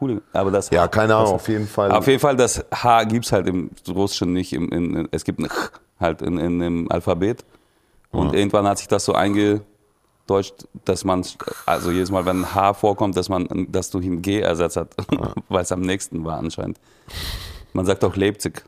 [0.00, 0.22] Hooligan.
[0.32, 1.90] Aber das Ja, keine Ahnung, auf jeden Fall.
[1.90, 4.52] Auf jeden Fall, das H gibt's halt im Russischen nicht.
[4.52, 7.44] Im, in, in, es gibt ein Ch halt in, in, im Alphabet.
[8.10, 9.12] Und irgendwann hat sich das so
[10.28, 11.24] eingedeutscht, dass man,
[11.66, 14.94] also jedes Mal, wenn ein H vorkommt, dass man das durch ein G ersetzt hat,
[15.48, 16.78] weil es am nächsten war anscheinend.
[17.72, 18.64] Man sagt auch Leipzig.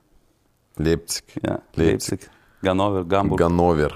[0.76, 1.24] Leipzig.
[1.42, 2.20] Ja, Leipzig.
[2.22, 2.30] Leipzig.
[2.62, 3.38] Gannover, Gamburg.
[3.38, 3.90] Gannover.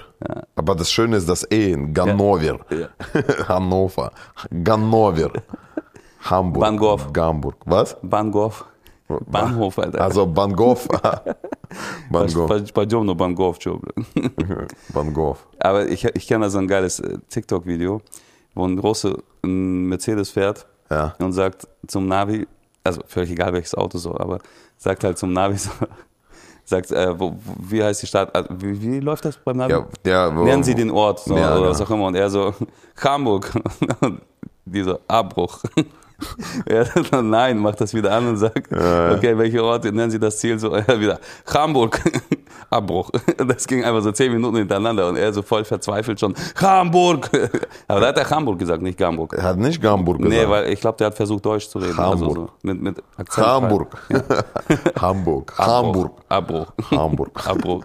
[0.55, 2.59] Aber das Schöne ist das E in Gannover.
[2.71, 2.89] Ja.
[3.47, 4.11] Hannover.
[4.63, 5.31] Gannover.
[6.21, 6.61] Hamburg.
[6.61, 7.13] Bangkok.
[7.13, 7.55] Gamburg.
[7.65, 7.95] Was?
[8.01, 8.65] Bangkok.
[9.08, 10.00] Bahnhof, Alter.
[10.00, 10.78] Also Bangkok.
[12.10, 12.48] Bangkok.
[12.48, 14.06] Bei- Пойдем на Бангкок, чё, блин.
[14.92, 15.38] Bangkok.
[15.58, 18.00] Aber ich, ich kenne da so ein geiles äh, TikTok-Video,
[18.54, 21.14] wo ein Russe einen Mercedes fährt Ja.
[21.18, 22.46] und sagt zum Navi,
[22.84, 24.38] also völlig egal welches Auto so, aber
[24.78, 25.70] sagt halt zum Navi so,
[26.64, 29.72] sagt, äh, wo, wo, wie heißt die Stadt, also, wie, wie läuft das beim Navi?
[29.72, 31.70] Ja, der, wo- Nennen Sie den Ort so, Ja, oder genau.
[31.70, 32.54] was auch immer und er so,
[33.02, 33.52] Hamburg.
[34.00, 34.20] Und
[34.64, 35.60] die so, Abbruch.
[36.65, 40.37] Er so, nein, macht das wieder an und sagt, okay, welche Orte, nennen Sie das
[40.39, 41.19] Ziel so, er wieder,
[41.53, 42.01] Hamburg,
[42.69, 43.11] Abbruch.
[43.37, 47.29] Das ging einfach so zehn Minuten hintereinander und er so voll verzweifelt schon, Hamburg.
[47.87, 49.33] Aber da hat er Hamburg gesagt, nicht Hamburg.
[49.33, 50.35] Er hat nicht Hamburg gesagt.
[50.35, 51.99] Nee, weil ich glaube, der hat versucht, Deutsch zu reden.
[51.99, 52.35] Also Hamburg.
[52.35, 53.47] so mit, mit Akzent.
[53.47, 53.97] Hamburg.
[54.99, 55.53] Hamburg.
[55.57, 56.21] Hamburg.
[56.29, 56.73] Abbruch.
[56.91, 57.47] Hamburg.
[57.47, 57.83] Abbruch.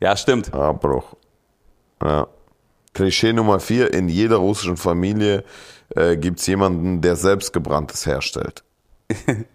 [0.00, 0.52] ja, stimmt.
[0.54, 1.04] Abbruch.
[2.02, 2.26] Ja.
[2.92, 5.44] Klischee Nummer vier, in jeder russischen Familie
[5.94, 8.64] äh, gibt es jemanden, der selbstgebranntes herstellt.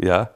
[0.00, 0.30] Ja,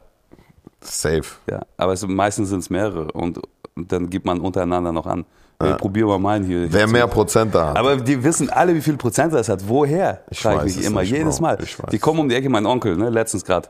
[0.81, 1.23] Safe.
[1.49, 1.61] ja.
[1.77, 3.41] Aber es, meistens sind es mehrere und,
[3.77, 5.25] dann gibt man untereinander noch an.
[5.65, 6.73] Ich probiere mal meinen hier.
[6.73, 7.79] Wer mehr Prozente hat.
[7.79, 9.69] Aber die wissen alle, wie viel Prozent das hat.
[9.69, 10.25] Woher?
[10.31, 11.43] Ich Frage mich immer, nicht, jedes Bro.
[11.43, 11.59] Mal.
[11.63, 13.69] Ich weiß Die kommen um die Ecke, mein Onkel, ne, letztens gerade.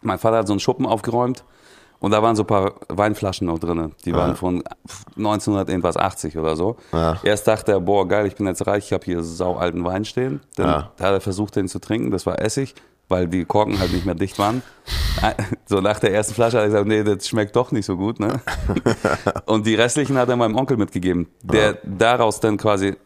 [0.00, 1.42] Mein Vater hat so einen Schuppen aufgeräumt
[2.00, 3.92] und da waren so ein paar Weinflaschen noch drin.
[4.04, 4.62] Die waren von
[5.16, 6.76] 1900 irgendwas 80 oder so.
[6.92, 7.18] Ja.
[7.22, 10.04] Erst dachte er, boah, geil, ich bin jetzt reich, ich habe hier sau alten Wein
[10.04, 10.40] stehen.
[10.56, 10.76] Dann Ja.
[11.00, 12.10] hat er versucht, den zu trinken.
[12.10, 12.74] Das war Essig,
[13.08, 14.62] weil die Korken halt nicht mehr dicht waren.
[15.66, 18.20] So nach der ersten Flasche hat er gesagt, nee, das schmeckt doch nicht so gut.
[18.20, 18.40] Ne?
[19.46, 22.96] Und die restlichen hat er meinem Onkel mitgegeben, der daraus dann quasi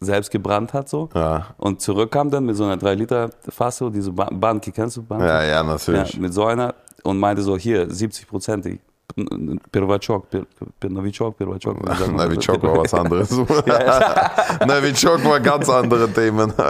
[0.00, 1.54] selbst gebrannt hat so Ja.
[1.58, 5.02] und zurückkam dann mit so einer 3 Liter Fass, so diese Ba- Banki, kennst du
[5.04, 5.24] Banki?
[5.24, 6.18] ja, ja, Ja, natürlich.
[6.18, 6.74] mit so einer
[7.04, 8.66] und meinte so, hier, 70 Prozent,
[9.70, 10.26] Pirvachok,
[10.82, 12.10] Novichok, Pirvachok.
[12.12, 13.30] Novichok war was anderes.
[14.66, 16.52] Novichok war ganz andere Themen.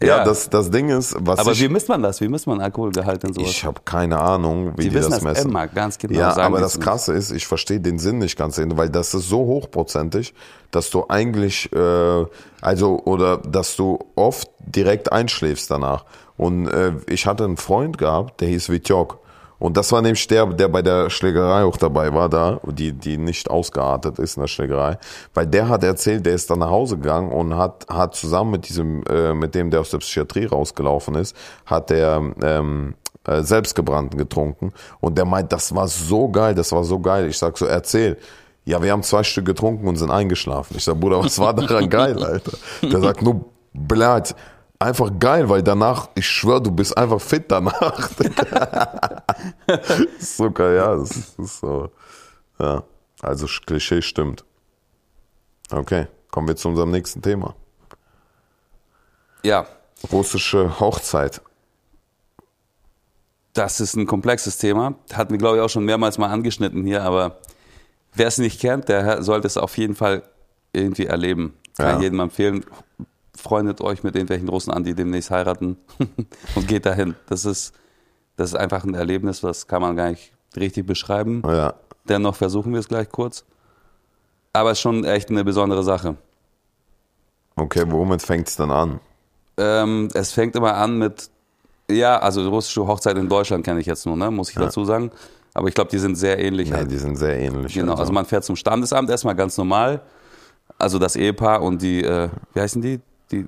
[0.00, 2.20] ja, ja, Das, das Ding ist, was Aber ich, wie misst man das?
[2.20, 3.48] Wie misst man Alkoholgehalt in sowas?
[3.48, 5.50] Ich habe keine Ahnung, wie die, die wissen das messen.
[5.50, 8.90] Immer, ganz genau ja, aber das Krasse ist, ich verstehe den Sinn nicht ganz, weil
[8.90, 10.34] das ist so hochprozentig,
[10.70, 12.26] dass du eigentlich, äh,
[12.60, 16.04] also, oder dass du oft direkt einschläfst danach.
[16.36, 19.18] Und äh, ich hatte einen Freund gehabt, der hieß Vitjok.
[19.58, 23.16] Und das war nämlich der, der bei der Schlägerei auch dabei war, da, die, die
[23.16, 24.98] nicht ausgeartet ist in der Schlägerei.
[25.34, 28.68] Weil der hat erzählt, der ist dann nach Hause gegangen und hat, hat zusammen mit
[28.68, 34.18] diesem, äh, mit dem, der aus der Psychiatrie rausgelaufen ist, hat der, ähm, äh, selbstgebrannten
[34.18, 34.72] getrunken.
[34.98, 37.28] Und der meint, das war so geil, das war so geil.
[37.28, 38.18] Ich sag so, erzähl.
[38.64, 40.76] Ja, wir haben zwei Stück getrunken und sind eingeschlafen.
[40.76, 42.52] Ich sag, Bruder, was war daran geil, Alter?
[42.82, 44.34] Der sagt nur, blöd,
[44.82, 48.10] einfach geil, weil danach, ich schwör, du bist einfach fit danach.
[50.18, 51.90] so geil, ja, das ist, das ist so.
[52.58, 52.82] Ja,
[53.20, 54.44] also Klischee stimmt.
[55.70, 57.54] Okay, kommen wir zu unserem nächsten Thema.
[59.42, 59.66] Ja,
[60.12, 61.40] Russische Hochzeit.
[63.54, 64.94] das ist ein komplexes Thema.
[65.12, 67.38] Hatten wir, glaube ich, auch schon mehrmals mal angeschnitten hier, aber
[68.14, 70.22] wer es nicht kennt, der sollte es auf jeden Fall
[70.72, 71.54] irgendwie erleben.
[71.76, 72.00] Kann Ja.
[72.02, 72.64] jedem empfehlen.
[73.34, 75.78] Freundet euch mit irgendwelchen Russen an, die demnächst heiraten
[76.54, 77.14] und geht dahin.
[77.28, 77.74] Das ist,
[78.36, 81.42] das ist einfach ein Erlebnis, das kann man gar nicht richtig beschreiben.
[81.46, 81.74] Ja,
[82.08, 83.44] Dennoch versuchen wir es gleich kurz.
[84.52, 86.16] Aber es ist schon echt eine besondere Sache.
[87.56, 89.00] okay, womit fängt es dann an?
[89.56, 91.30] Ähm, es fängt immer an mit,
[91.90, 94.30] ja, also russische Hochzeit in Deutschland kenne ich jetzt nur, ne?
[94.30, 95.10] muss ich dazu sagen.
[95.54, 96.70] Aber ich glaube, die sind sehr ähnlich.
[96.70, 96.90] Nee, halt.
[96.90, 97.74] die sind sehr ähnlich.
[97.74, 100.00] Genau, also man fährt zum Standesamt erstmal ganz normal.
[100.78, 103.00] Also das Ehepaar und die, äh, wie heißen die?
[103.32, 103.46] Die,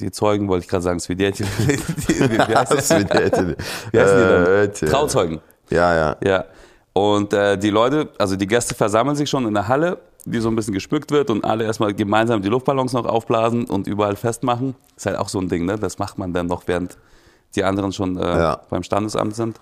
[0.00, 0.98] die Zeugen, wollte ich gerade sagen.
[1.08, 3.54] Die- wie, heißt Das wie heißen
[3.92, 4.90] Äh, die dann?
[4.90, 5.40] Trauzeugen.
[5.70, 6.16] Ja, ja.
[6.22, 6.44] Ja.
[6.92, 10.48] Und äh, die Leute, also die Gäste versammeln sich schon in der Halle, die so
[10.48, 14.74] ein bisschen geschmückt wird und alle erstmal gemeinsam die Luftballons noch aufblasen und überall festmachen.
[14.96, 15.76] Ist halt auch so ein Ding, ne?
[15.78, 16.96] Das macht man dann noch während
[17.56, 18.60] die anderen schon äh, Ja.
[18.70, 19.60] beim Standesamt sind.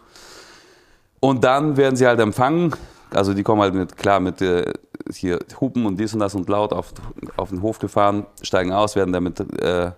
[1.20, 2.74] Und dann werden sie halt empfangen.
[3.10, 4.72] Also die kommen halt mit, klar, mit äh,
[5.12, 6.92] hier Hupen und dies und das und laut auf,
[7.36, 9.92] auf den Hof gefahren, steigen aus, werden dann mit, äh,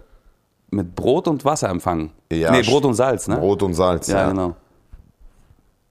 [0.70, 2.10] mit Brot und Wasser empfangen.
[2.32, 3.36] Ja, nee, Brot und Salz, ne?
[3.36, 4.08] Brot und Salz.
[4.08, 4.56] Ja, genau.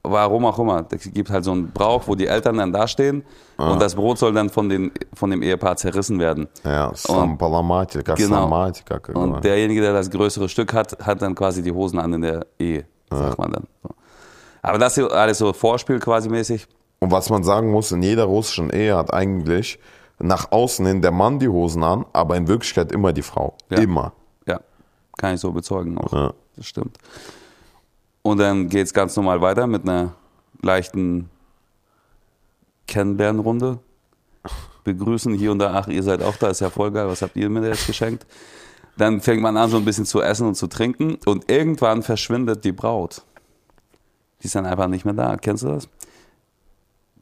[0.06, 0.84] Warum auch immer.
[0.90, 3.22] Es gibt halt so einen Brauch, wo die Eltern dann dastehen
[3.56, 3.72] Ah.
[3.72, 6.46] und das Brot soll dann von, den, von dem Ehepaar zerrissen werden.
[6.64, 8.48] Ja, Sampalamatika, Genau.
[9.14, 12.46] Und derjenige, der das größere Stück hat, hat dann quasi die Hosen an in der
[12.58, 13.64] Ehe, sagt man dann.
[13.82, 13.90] So.
[14.60, 16.66] Aber das ist alles so Vorspiel quasi mäßig.
[17.04, 19.78] Und was man sagen muss, in jeder russischen Ehe hat eigentlich
[20.18, 23.58] nach außen hin der Mann die Hosen an, aber in Wirklichkeit immer die Frau.
[23.68, 23.76] Ja.
[23.76, 24.14] Immer.
[24.46, 24.60] Ja,
[25.18, 26.10] kann ich so bezeugen auch.
[26.14, 26.32] Ja.
[26.56, 26.96] Das stimmt.
[28.22, 30.14] Und dann geht es ganz normal weiter mit einer
[30.62, 31.28] leichten
[32.86, 33.80] Kennenlernrunde.
[34.84, 37.36] Begrüßen hier und da, ach, ihr seid auch da, ist ja voll geil, was habt
[37.36, 38.24] ihr mir jetzt geschenkt?
[38.96, 42.64] Dann fängt man an, so ein bisschen zu essen und zu trinken und irgendwann verschwindet
[42.64, 43.20] die Braut.
[44.40, 45.36] Die ist dann einfach nicht mehr da.
[45.36, 45.86] Kennst du das?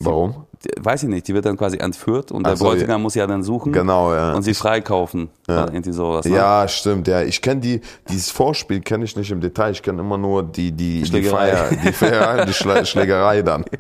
[0.04, 0.48] Warum?
[0.64, 2.98] Die- Weiß ich nicht, die wird dann quasi entführt und der Ach so, Bräutigam ja.
[2.98, 4.32] muss ja dann suchen Genau, ja.
[4.32, 5.28] und sie freikaufen.
[5.48, 6.24] Oder irgendwie sowas.
[6.24, 6.36] Ne?
[6.36, 7.20] Ja, stimmt, ja.
[7.22, 9.72] Ich kenne die, dieses Vorspiel kenne ich nicht im Detail.
[9.72, 11.50] Ich kenne immer nur die, die, die Schlägerei.
[11.52, 13.64] Feier, die, Feier, die Schle Schlägerei dann.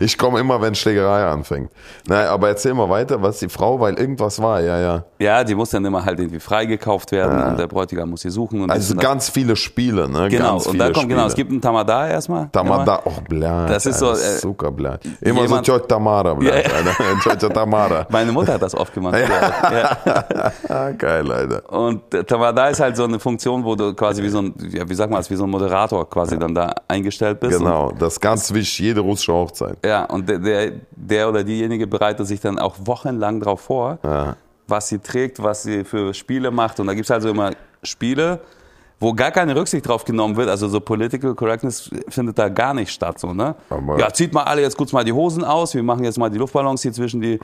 [0.00, 1.70] Ich komme immer, wenn Schlägerei anfängt.
[2.06, 5.04] Nein, aber erzähl mal weiter, was die Frau, weil irgendwas war, ja, ja.
[5.18, 8.60] Ja, die muss dann immer halt irgendwie freigekauft werden und der Bräutigam muss sie suchen.
[8.62, 10.28] Und Also ganz viele Spiele, ne?
[10.28, 11.28] Genau, ganz und dann kommt, genau, Spiele.
[11.28, 12.48] es gibt einen Tamada erstmal.
[12.52, 13.42] Tamada, oh, blöd.
[13.68, 15.00] Das ist so, äh, Zucker, blöd.
[15.20, 16.36] Immer jemand- so Tjot Tamara.
[16.40, 16.62] Ja, ja.
[16.76, 17.38] Alter.
[17.38, 18.06] Tjot Tamara.
[18.10, 19.16] Meine Mutter hat das oft gemacht.
[19.18, 19.96] Ja.
[20.68, 21.72] Ah, geil, Alter.
[21.72, 24.88] Und der Tamada ist halt so eine Funktion, wo du quasi wie so ein, ja,
[24.88, 27.58] wie sag mal, wie so ein Moderator quasi dann da eingestellt bist.
[27.58, 29.76] Genau, das ist ganz wichtig, jede russische Hochzeit.
[29.84, 34.36] Ja, und der, der, der oder diejenige bereitet sich dann auch wochenlang drauf vor, Ja.
[34.66, 36.80] was sie trägt, was sie für Spiele macht.
[36.80, 37.50] Und da gibt's also immer
[37.82, 38.40] Spiele,
[39.00, 40.48] wo gar keine Rücksicht drauf genommen wird.
[40.48, 43.18] Also so Political Correctness findet da gar nicht statt.
[43.18, 43.54] So, ne?
[43.70, 45.74] Aber- ja, zieht mal alle jetzt kurz mal die Hosen aus.
[45.74, 47.38] Wir machen jetzt mal die Luftballons hier zwischen die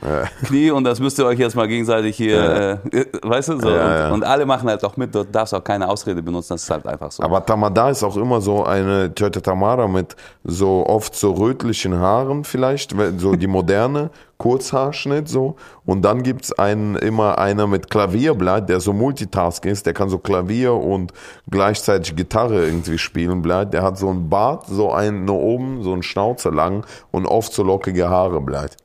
[0.45, 3.69] Knie und das müsst ihr euch jetzt mal gegenseitig hier, äh, weißt du, so.
[3.69, 4.13] Ja, und, ja.
[4.13, 5.15] und alle machen halt auch mit.
[5.15, 6.53] Dort darfst auch keine Ausrede benutzen.
[6.53, 7.23] Das ist halt einfach so.
[7.23, 12.43] Aber Tamada ist auch immer so eine Tjota Tamara mit so oft so rötlichen Haaren
[12.43, 15.55] vielleicht, so die moderne Kurzhaarschnitt so.
[15.85, 20.17] Und dann gibt's einen, immer einer mit Klavierblatt, der so Multitasking ist, der kann so
[20.17, 21.13] Klavier und
[21.49, 23.73] gleichzeitig Gitarre irgendwie spielen bleibt.
[23.73, 27.53] Der hat so einen Bart, so einen nur oben, so einen Schnauzer lang und oft
[27.53, 28.77] so lockige Haare bleibt.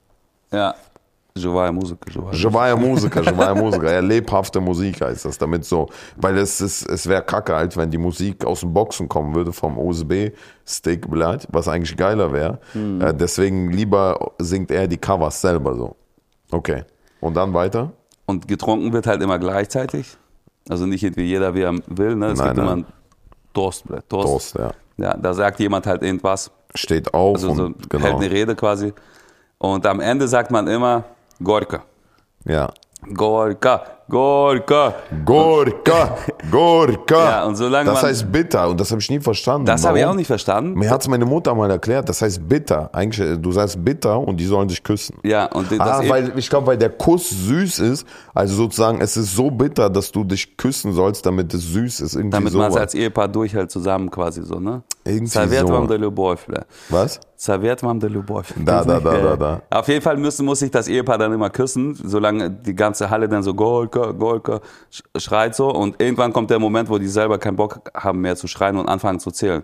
[0.53, 0.75] ja.
[1.40, 2.34] Живая музыка, живая.
[2.34, 3.92] Живая Musiker, живая Musiker.
[3.92, 5.90] Ja, lebhafte Musik heißt das damit so.
[6.16, 9.52] Weil es ist, es wäre kacke halt, wenn die Musik aus dem Boxen kommen würde,
[9.52, 12.60] vom USB-Stick bleibt, was eigentlich geiler wäre.
[12.74, 15.98] Äh, deswegen lieber singt er die Covers selber so.
[16.52, 16.86] Okay.
[17.20, 17.92] Und dann weiter?
[18.26, 20.16] Und getrunken wird halt immer gleichzeitig.
[20.70, 22.16] Also nicht irgendwie jeder, wie er will.
[22.16, 22.28] Ne?
[22.28, 22.66] Es Nein, gibt nein.
[22.66, 22.86] immer ein
[23.52, 24.08] Durst, Durst.
[24.08, 24.72] Prost, ja.
[24.98, 26.50] Ja, da sagt jemand halt irgendwas.
[26.74, 28.18] Steht auf Also so und hält genau.
[28.18, 28.94] eine Rede quasi.
[29.58, 31.04] Und am Ende sagt man immer
[31.43, 31.83] Gorka.
[32.45, 32.73] Ja.
[33.01, 34.94] Gorka, Gorka.
[35.26, 36.16] Gorka,
[36.52, 37.16] Gorka.
[37.18, 39.66] Ja, und solange das man- heißt bitter und das habe ich nie verstanden.
[39.66, 40.14] Das habe ich Warum?
[40.14, 40.78] auch nicht verstanden.
[40.78, 42.90] Mir hat's meine Mutter mal erklärt, das heißt bitter.
[42.94, 45.18] Eigentlich, äh, du sagst bitter und die sollen sich küssen.
[45.24, 48.06] Ja, und das Ah, eben- weil ich glaube, weil der Kuss süß ist,
[48.36, 52.14] also sozusagen, es ist so bitter, dass du dich küssen sollst, damit es süß ist.
[52.14, 52.82] Irgendwie damit man es sowas.
[52.82, 54.84] als Ehepaar durchhält zusammen quasi so, ne?
[55.04, 55.74] Irgendwie Совет so.
[55.74, 56.66] вам да любовь, бля.
[56.90, 57.20] Was?
[57.38, 58.54] Совет вам да любовь.
[58.56, 59.62] Da, da, da, da, da.
[59.70, 63.28] Auf jeden Fall müssen, muss sich das Ehepaar dann immer küssen, solange die ganze Halle
[63.28, 63.54] dann so
[64.01, 64.61] Golka, Golka
[64.93, 65.71] sch- schreit so.
[65.71, 68.89] Und irgendwann kommt der Moment, wo die selber keinen Bock haben mehr zu schreien und
[68.89, 69.63] anfangen zu zählen.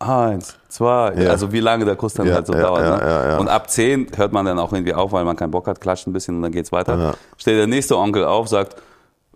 [0.00, 1.30] Eins, zwei, Ja.
[1.30, 2.82] also wie lange der Kuss dann Ja, halt so ja, dauert.
[3.02, 3.38] ne?
[3.38, 6.06] Und ab zehn hört man dann auch irgendwie auf, weil man keinen Bock hat, klatscht
[6.08, 7.14] ein bisschen und dann geht's weiter.
[7.36, 8.76] Steht der nächste Onkel auf, sagt,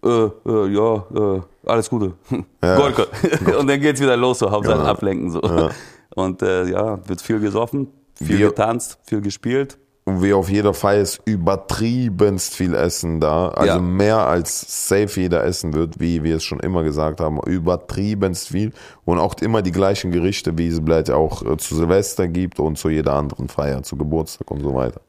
[0.04, 2.14] äh, äh, ja, äh, alles Gute.
[2.60, 3.04] Golka.
[3.58, 4.88] und dann geht's wieder los, so Hauptsache Genau.
[4.90, 5.30] ablenken.
[5.30, 5.40] So.
[6.16, 9.78] Und äh, ja, wird viel gesoffen, viel Wir- getanzt, viel gespielt.
[10.08, 13.48] Und wie auf jeder Feier ist übertriebenst viel Essen da.
[13.48, 13.78] Also Ja.
[13.80, 17.40] mehr als safe jeder essen wird, wie wir es schon immer gesagt haben.
[17.44, 18.72] Übertriebenst viel.
[19.04, 22.78] Und auch immer die gleichen Gerichte, wie es vielleicht auch äh, zu Silvester gibt und
[22.78, 25.00] zu jeder anderen Feier, zu Geburtstag und so weiter.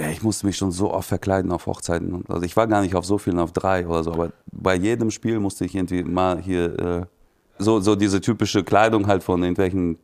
[0.00, 2.24] Ja, ich musste mich schon so oft verkleiden auf Hochzeiten.
[2.28, 5.10] Also ich war gar nicht auf so vielen, auf drei oder so, aber bei jedem
[5.10, 7.02] Spiel musste ich irgendwie mal hier äh,
[7.58, 9.98] so, so diese typische Kleidung halt von irgendwelchen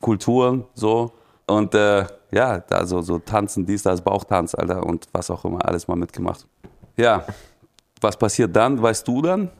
[0.00, 1.10] Kulturen so.
[1.46, 5.64] Und äh, ja, da so, so tanzen, dies, das, Bauchtanz, Alter, und was auch immer,
[5.64, 6.46] alles mal mitgemacht.
[6.96, 7.24] Ja,
[8.00, 9.50] was passiert dann, weißt du dann?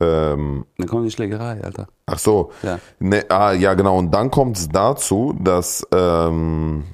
[0.00, 1.86] Ähm, Dann kommt die Schlägerei, Alter.
[2.06, 2.50] Ach so.
[2.62, 2.78] Ja.
[2.98, 3.98] Ne, ah, ja, genau.
[3.98, 6.84] Und dann kommt es dazu, dass ähm,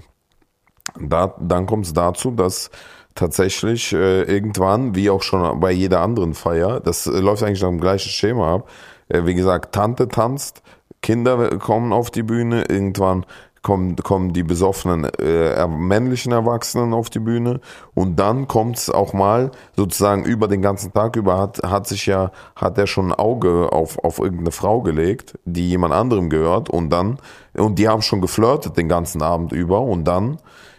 [1.00, 2.70] da, dann kommt es dazu, dass
[3.14, 7.70] tatsächlich äh, irgendwann, wie auch schon bei jeder anderen Feier, das äh, läuft eigentlich nach
[7.70, 8.68] dem gleichen Schema ab.
[9.08, 10.62] Äh, wie gesagt, Tante tanzt,
[11.08, 13.24] Kinder kommen auf die Bühne, irgendwann
[13.62, 17.60] kommen, kommen die besoffenen äh, männlichen Erwachsenen auf die Bühne
[17.94, 22.04] und dann kommt es auch mal sozusagen über den ganzen Tag über hat, hat sich
[22.04, 26.68] ja, hat er schon ein Auge auf, auf irgendeine Frau gelegt, die jemand anderem gehört
[26.68, 27.16] und dann,
[27.54, 30.36] und die haben schon geflirtet den ganzen Abend über und dann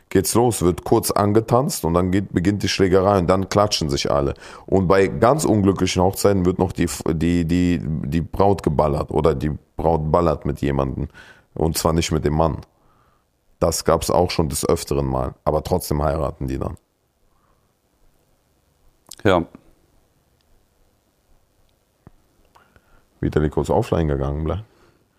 [0.10, 4.12] geht's los, wird kurz angetanzt und dann geht, beginnt die Schlägerei und dann klatschen sich
[4.12, 4.34] alle.
[4.66, 9.52] Und bei ganz unglücklichen Hochzeiten wird noch die, die, die, die Braut geballert oder die
[9.78, 11.10] Braut ballert mit jemandem
[11.54, 12.58] und zwar nicht mit dem Mann.
[13.60, 16.78] Das gab's auch schon des Öfteren mal, aber trotzdem heiraten die dann.
[19.24, 19.46] Ja.
[23.20, 24.64] Vitali kurz offline gegangen, bleibt.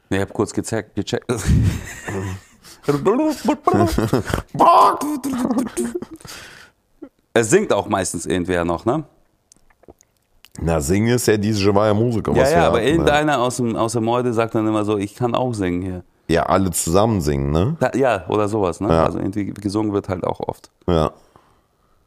[0.08, 0.96] Nee, ich habe kurz gecheckt.
[0.96, 1.30] gecheckt.
[7.34, 9.04] es singt auch meistens irgendwer noch, ne?
[10.60, 12.32] Na, singen ist ja diese ja Musiker.
[12.32, 12.90] Ja, was ja, wir aber hatten, ne?
[12.90, 16.02] irgendeiner aus, dem, aus der Meute sagt dann immer so, ich kann auch singen hier.
[16.28, 17.76] Ja, alle zusammen singen, ne?
[17.80, 18.88] Da, ja, oder sowas, ne?
[18.88, 19.04] Ja.
[19.04, 20.70] Also irgendwie gesungen wird halt auch oft.
[20.86, 21.12] Ja.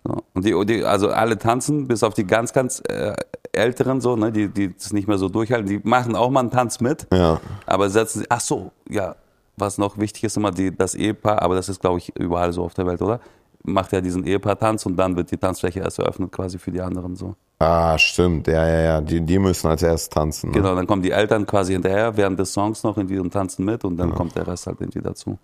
[0.06, 0.18] So.
[0.34, 3.16] Und die, die, also alle tanzen, bis auf die ganz, ganz äh,
[3.54, 6.52] Älteren so, ne, die, die das nicht mehr so durchhalten, die machen auch mal einen
[6.52, 7.40] Tanz mit, Ja.
[7.66, 9.16] aber setzen sie, ach so, ja,
[9.58, 12.64] was noch wichtig ist immer, die, das Ehepaar, aber das ist, glaube ich, überall so
[12.64, 13.20] auf der Welt, oder?
[13.64, 17.16] Macht ja diesen Ehepaar-Tanz und dann wird die Tanzfläche erst eröffnet quasi für die anderen
[17.16, 17.36] so.
[17.60, 18.48] Ah, stimmt.
[18.48, 19.02] Ja, ja, ja.
[19.02, 20.50] Die, die müssen als erstes tanzen.
[20.50, 20.58] Ne?
[20.58, 23.86] Genau, dann kommen die Eltern quasi hinterher während des Songs noch irgendwie und tanzen mit
[23.86, 25.38] und dann kommt der Rest halt irgendwie dazu.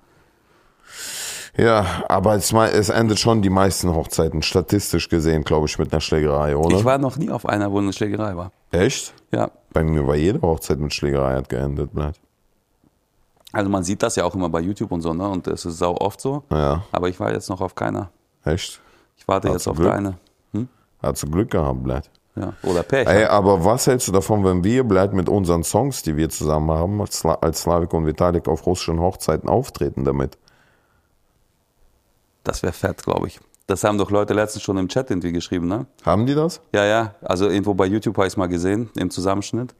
[1.57, 6.01] Ja, aber es, es endet schon die meisten Hochzeiten, statistisch gesehen, glaube ich, mit einer
[6.01, 6.77] Schlägerei, oder?
[6.77, 8.51] Ich war noch nie auf einer, wo eine Schlägerei war.
[8.71, 9.13] Echt?
[9.31, 9.51] Ja.
[9.73, 12.19] Bei mir war jede Hochzeit mit Schlägerei hat geendet, bleibt.
[13.51, 15.27] Also man sieht das ja auch immer bei YouTube und so, ne?
[15.27, 16.43] Und es ist sau oft so.
[16.51, 18.09] Ja, Aber ich war jetzt noch auf keiner.
[18.45, 18.79] echt?
[19.17, 19.91] Ich warte Hast jetzt auf Glück?
[19.91, 20.17] deine.
[20.53, 20.67] Hm?
[21.01, 22.09] Hat du Glück gehabt, bleibt.
[22.35, 22.53] Ja.
[22.63, 23.07] Oder Pech.
[23.07, 26.69] Ey, aber was hältst du davon, wenn wir bleibt mit unseren Songs, die wir zusammen
[26.71, 30.37] haben, als, als Slavik und Vitalik auf russischen Hochzeiten auftreten damit?
[32.43, 33.39] Das wäre fett, glaube ich.
[33.67, 35.85] Das haben doch Leute letztens schon im Chat irgendwie geschrieben, ne?
[36.05, 36.61] Haben die das?
[36.73, 37.13] Ja, ja.
[37.21, 39.75] Also irgendwo bei YouTube habe ich es mal gesehen, im Zusammenschnitt,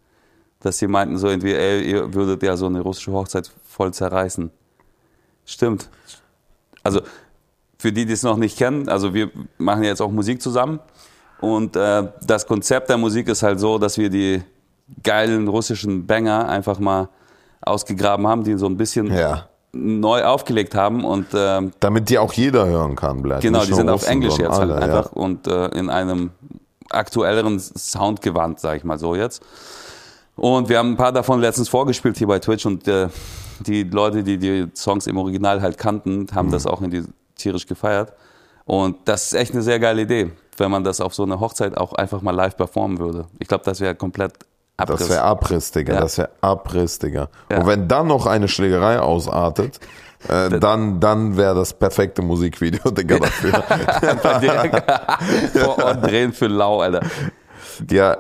[0.62, 4.52] dass sie meinten so irgendwie, ey, ihr würdet ja so eine russische Hochzeit voll zerreißen.
[5.46, 5.90] Stimmt.
[6.84, 7.02] Also
[7.78, 10.80] für die, die es noch nicht kennen, also wir machen ja jetzt auch Musik zusammen
[11.42, 14.42] und äh, das Konzept der Musik ist halt so, dass wir die
[15.04, 17.10] geilen russischen Banger einfach mal
[17.62, 19.48] ausgegraben haben, die so ein bisschen Ja.
[19.72, 23.42] neu aufgelegt haben und ähm, Damit die auch jeder hören kann, bleibt.
[23.44, 26.32] Genau, die sind auf Englisch jetzt halt alle, einfach und äh, in einem
[26.90, 29.42] aktuelleren Soundgewand, sag ich mal so jetzt.
[30.40, 33.10] Und wir haben ein paar davon letztens vorgespielt hier bei Twitch und äh,
[33.60, 36.52] die Leute, die die Songs im Original halt kannten, haben Mhm.
[36.52, 37.04] das auch in die
[37.36, 38.14] tierisch gefeiert.
[38.66, 41.76] Und das ist echt eine sehr geile Idee, wenn man das auf so einer Hochzeit
[41.78, 43.26] auch einfach mal live performen würde.
[43.40, 44.34] Ich glaube, das wäre komplett
[44.78, 45.00] Abriss.
[45.00, 45.94] Das wäre Abriss, Digga.
[45.96, 46.00] Ja.
[46.02, 47.28] Das wäre Abriss, Digga.
[47.52, 47.60] Ja.
[47.60, 49.80] Und wenn dann noch eine Schlägerei ausartet,
[50.30, 53.64] äh, dann, dann wäre das perfekte Musikvideo, Digga, dafür.
[55.64, 57.02] Vor Ort drehen für lau, Alter.
[57.92, 58.18] ja,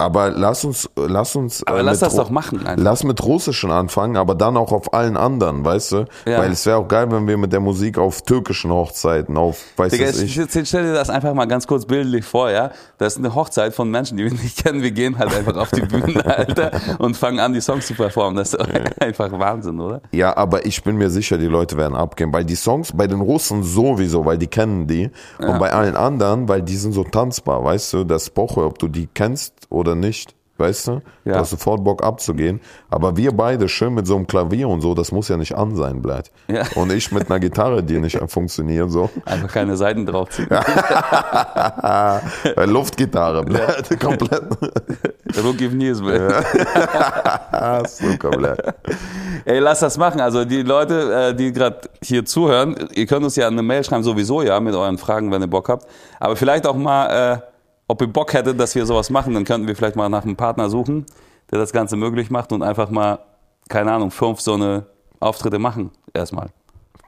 [0.00, 1.66] aber lass uns, lass uns.
[1.66, 2.82] Aber äh, lass das Ru- doch machen einfach.
[2.82, 6.04] Lass mit Russischen anfangen, aber dann auch auf allen anderen, weißt du?
[6.24, 6.38] Ja.
[6.38, 9.98] Weil es wäre auch geil, wenn wir mit der Musik auf türkischen Hochzeiten, auf, weißt
[9.98, 10.68] du, ich, ich.
[10.68, 12.70] stell dir das einfach mal ganz kurz bildlich vor, ja.
[12.98, 14.82] Das ist eine Hochzeit von Menschen, die wir nicht kennen.
[14.82, 18.36] Wir gehen halt einfach auf die Bühne, Alter, und fangen an, die Songs zu performen.
[18.36, 18.60] Das ist
[19.00, 20.00] einfach Wahnsinn, oder?
[20.12, 23.20] Ja, aber ich bin mir sicher, die Leute werden abgehen, weil die Songs bei den
[23.20, 25.10] Russen sowieso, weil die kennen die.
[25.38, 28.86] Und bei allen anderen, weil die sind so tanzbar, weißt du, das Woche, ob du
[28.86, 30.34] die kennst oder nicht.
[30.58, 31.02] Weißt du?
[31.24, 31.34] Ja.
[31.34, 32.60] Du hast sofort Bock abzugehen.
[32.90, 35.76] Aber wir beide schön mit so einem Klavier und so, das muss ja nicht an
[35.76, 36.32] sein, bleibt.
[36.48, 36.64] Ja.
[36.74, 39.08] Und ich mit einer Gitarre, die nicht funktioniert, so.
[39.24, 40.50] Einfach keine Seiten draufziehen.
[40.50, 42.20] Äh,
[42.64, 44.00] Luftgitarre, bleibt.
[44.00, 44.42] Komplett.
[45.44, 46.42] Rookie News, ja.
[47.52, 48.74] Ah, super, bleibt.
[49.44, 50.20] Ey, lass das machen.
[50.20, 54.02] Also die Leute, äh, die gerade hier zuhören, ihr könnt uns ja eine Mail schreiben,
[54.02, 55.86] sowieso ja, mit euren Fragen, wenn ihr Bock habt.
[56.18, 57.38] Aber vielleicht auch mal, äh,
[57.88, 60.36] ob ihr Bock hättet, dass wir sowas machen, dann könnten wir vielleicht mal nach einem
[60.36, 61.06] Partner suchen,
[61.50, 63.18] der das Ganze möglich macht und einfach mal,
[63.68, 64.86] keine Ahnung, fünf so eine
[65.20, 65.90] Auftritte machen.
[66.14, 66.50] Erstmal.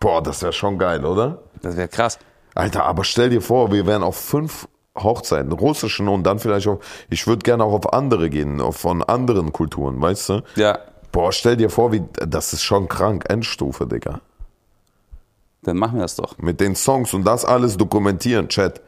[0.01, 1.39] Boah, das wäre schon geil, oder?
[1.63, 2.19] Das wäre krass.
[2.55, 4.67] Alter, aber stell dir vor, wir wären auf fünf
[4.99, 9.03] Hochzeiten, russischen und dann vielleicht auch, ich würde gerne auch auf andere gehen, auf von
[9.05, 10.43] anderen Kulturen, weißt du?
[10.57, 10.79] Ja,
[11.13, 14.21] Boah, stell dir vor, wie, das ist schon krank, Endstufe, Digga.
[15.63, 16.39] dann machen wir das doch.
[16.39, 18.81] Mit den Songs und das alles dokumentieren, Chat.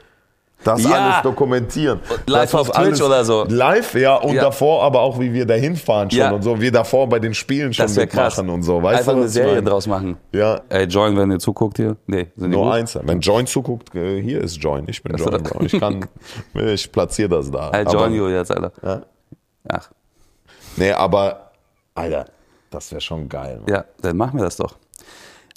[0.65, 0.91] Das Ja.
[0.91, 2.01] alles dokumentieren.
[2.27, 3.45] Live das auf Twitch oder so.
[3.49, 4.43] Live, ja, und Ja.
[4.43, 6.31] davor aber auch, wie wir da hinfahren schon Ja.
[6.31, 6.61] und so.
[6.61, 8.37] Wir davor bei den Spielen schon Das wäre krass.
[8.37, 8.83] mitmachen und so.
[8.83, 10.17] Weißt Einfach du, eine Serie draus machen.
[10.33, 11.97] Ja, Ey, Join, wenn ihr zuguckt hier.
[12.07, 12.75] Nee, sind die nur gut?
[12.75, 12.99] eins.
[13.03, 14.85] Wenn Join zuguckt, äh, hier ist Join.
[14.89, 15.25] Ich bin so.
[15.29, 15.63] Join, Bro.
[15.65, 16.07] Ich kann,
[16.55, 17.71] ich platziere das da.
[17.71, 18.73] Ey, Aber- Join you jetzt, Alter.
[18.83, 19.03] Ja.
[19.69, 19.91] Ach,
[20.77, 21.51] Nee, aber,
[21.95, 22.25] Alter,
[22.71, 23.61] das wäre schon geil.
[23.67, 23.75] Mann.
[23.75, 24.77] ja, dann machen wir das doch.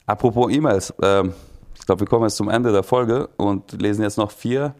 [0.06, 0.94] Apropos E-Mails.
[1.02, 1.34] Ähm,
[1.80, 4.74] ich glaube, wir kommen jetzt zum Ende der Folge und lesen jetzt noch vier,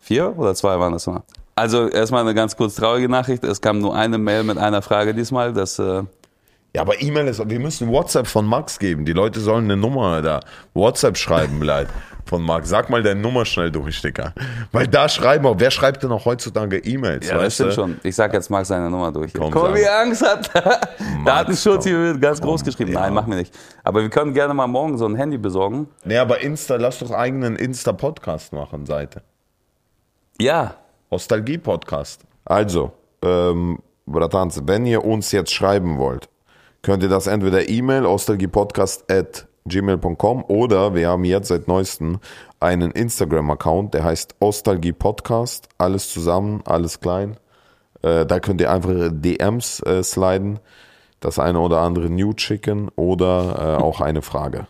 [0.00, 1.22] vier oder zwei waren das mal.
[1.54, 3.42] Also erstmal eine ganz kurz traurige Nachricht.
[3.44, 5.52] Es kam nur eine Mail mit einer Frage diesmal.
[5.52, 6.02] Das, äh,
[6.74, 9.04] Ja, aber E-Mail ist, wir müssen WhatsApp von Max geben.
[9.04, 10.40] Die Leute sollen eine Nummer da,
[10.74, 11.90] WhatsApp schreiben bleibt
[12.26, 12.68] von Max.
[12.68, 14.34] Sag mal deine Nummer schnell durch, Dicker.
[14.70, 17.26] Weil da schreiben auch, wer schreibt denn auch heutzutage E-Mails?
[17.26, 17.74] ja, das stimmt du?
[17.74, 18.00] schon.
[18.04, 19.32] Ich sag jetzt Max seine Nummer durch.
[19.32, 19.74] Komm, sag.
[19.74, 20.50] wie er Angst hat.
[21.24, 21.92] da hat ein Schutz komm.
[21.92, 22.92] hier ganz groß Komm, geschrieben.
[22.92, 23.00] ja.
[23.00, 23.52] Nein, machen wir nicht.
[23.82, 25.88] Aber wir können gerne mal morgen so ein Handy besorgen.
[26.04, 29.22] Nee, aber Insta, lass doch eigenen Insta-Podcast machen, Seite.
[30.40, 30.76] Ja,
[31.10, 32.20] Nostalgie-Podcast.
[32.44, 36.28] Also, ähm, Bratans, wenn ihr uns jetzt schreiben wollt,
[36.82, 42.20] könnt ihr das entweder E-Mail nostalgiepodcast at gmail.com oder wir haben jetzt seit neuestem
[42.60, 47.36] einen Instagram-Account, der heißt Ostalgie-Podcast, alles zusammen, alles klein.
[48.02, 50.60] Äh, da könnt ihr einfach DMs äh, sliden,
[51.18, 54.68] das eine oder andere Nude schicken oder äh, auch eine Frage.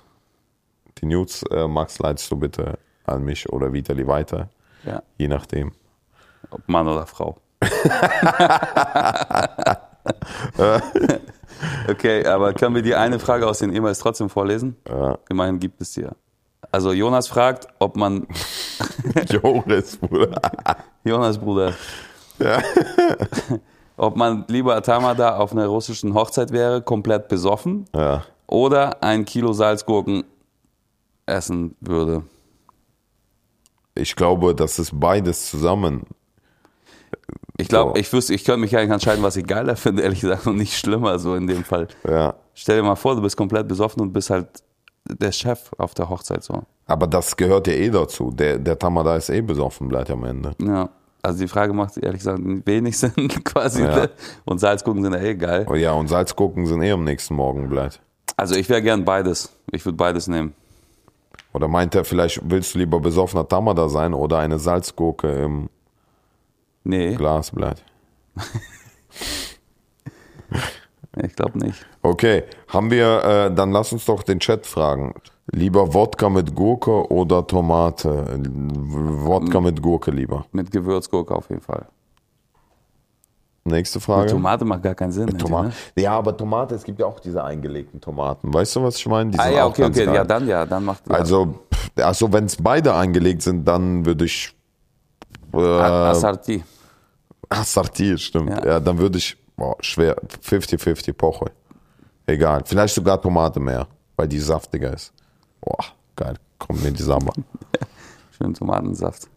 [1.03, 4.49] Die Nudes, äh, Max, leitest du bitte an mich oder Vitali weiter,
[4.89, 5.03] ja.
[5.19, 5.73] je nachdem.
[6.51, 7.37] Ob Mann oder Frau.
[11.89, 14.77] okay, aber können wir die eine Frage aus den E-Mails trotzdem vorlesen?
[14.89, 15.19] Ja.
[15.29, 16.13] Immerhin gibt es die ja.
[16.71, 18.27] Also Jonas fragt, ob man
[19.31, 20.41] Joris, Bruder.
[21.05, 21.73] Jonas Bruder,
[23.97, 28.25] ob man lieber Tamada auf einer russischen Hochzeit wäre, komplett besoffen, Ja.
[28.47, 30.25] oder ein Kilo Salzgurken
[31.27, 32.23] essen würde.
[33.99, 36.03] Ich glaube, das ist beides zusammen.
[37.57, 38.01] Ich glaube, So.
[38.01, 40.77] ich wüsste, ich könnte mich eigentlich entscheiden, was ich geiler finde, ehrlich gesagt, und nicht
[40.77, 41.89] schlimmer so in dem Fall.
[42.09, 42.35] Ja.
[42.55, 44.49] Stell dir mal vor, du bist komplett besoffen und bist halt
[45.11, 46.63] der Chef auf der Hochzeit so.
[46.87, 48.31] Aber das gehört ja eh dazu.
[48.31, 50.53] Der, der Tamada ist eh besoffen, bleibt am Ende.
[50.63, 50.89] Ja.
[51.23, 53.13] Also die Frage macht ehrlich gesagt wenig Sinn
[53.45, 53.83] quasi.
[53.83, 54.09] Ja.
[54.45, 55.67] Und Salzgurken sind ja eh geil.
[55.69, 58.01] Oh ja, und Salzgurken sind eh am nächsten Morgen bleibt.
[58.37, 59.51] Also ich wäre gern beides.
[59.73, 60.55] Ich würde beides nehmen.
[61.53, 65.69] Oder meint er, vielleicht willst du lieber besoffener Tamada sein oder eine Salzgurke im
[66.85, 67.85] Nee, Glas bleibt?
[71.23, 71.87] ich glaube nicht.
[72.03, 75.15] Okay, haben wir, äh, dann lass uns doch den Chat fragen.
[75.51, 78.39] Lieber Wodka mit Gurke oder Tomate?
[78.39, 80.47] Wodka mit Gurke lieber.
[80.53, 81.87] Mit Gewürzgurke auf jeden Fall.
[83.69, 84.31] Nächste Frage.
[84.31, 85.39] Tomate macht gar keinen Sinn.
[85.39, 85.69] Tomate.
[85.69, 86.03] Ne?
[86.03, 88.53] Ja, aber Tomate, es gibt ja auch diese eingelegten Tomaten.
[88.53, 89.31] Weißt du, was ich meine?
[89.31, 90.07] Die Ah ja, okay, okay.
[90.07, 90.15] geil.
[90.15, 91.15] Ja, dann ja, dann macht ja.
[91.15, 91.61] Also,
[91.97, 94.55] also wenn es beide eingelegt sind, dann würde ich.
[95.53, 96.65] Äh, Assorti.
[97.49, 98.51] Assorti, stimmt.
[98.51, 98.67] Ja.
[98.67, 98.81] Ja.
[98.81, 99.37] dann würde ich.
[99.57, 100.17] Boah, schwer.
[100.43, 101.47] 50-50 Poche.
[102.27, 102.63] Egal.
[102.65, 105.13] Vielleicht sogar Tomate mehr, weil die saftiger ist.
[105.61, 106.35] Boah, geil.
[106.59, 107.33] Kommt mir die Samba.
[108.39, 109.29] Schön Tomatensaft.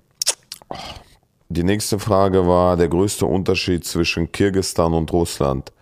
[1.54, 5.74] Die nächste Frage war der größte Unterschied zwischen Kirgistan und Russland.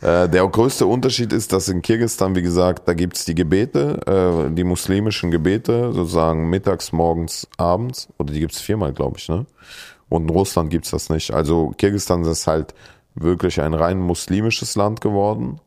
[0.00, 4.54] Äh, der größte Unterschied ist, dass in Kirgistan, wie gesagt, da gibt's die Gebete, äh,
[4.54, 8.08] die muslimischen Gebete, sozusagen mittags, morgens, abends.
[8.16, 9.44] Oder die gibt's viermal, glaube ich, ne?
[10.08, 11.32] Und in Russland gibt's das nicht.
[11.32, 12.72] Also Kirgistan ist halt
[13.14, 15.60] wirklich ein rein muslimisches Land geworden.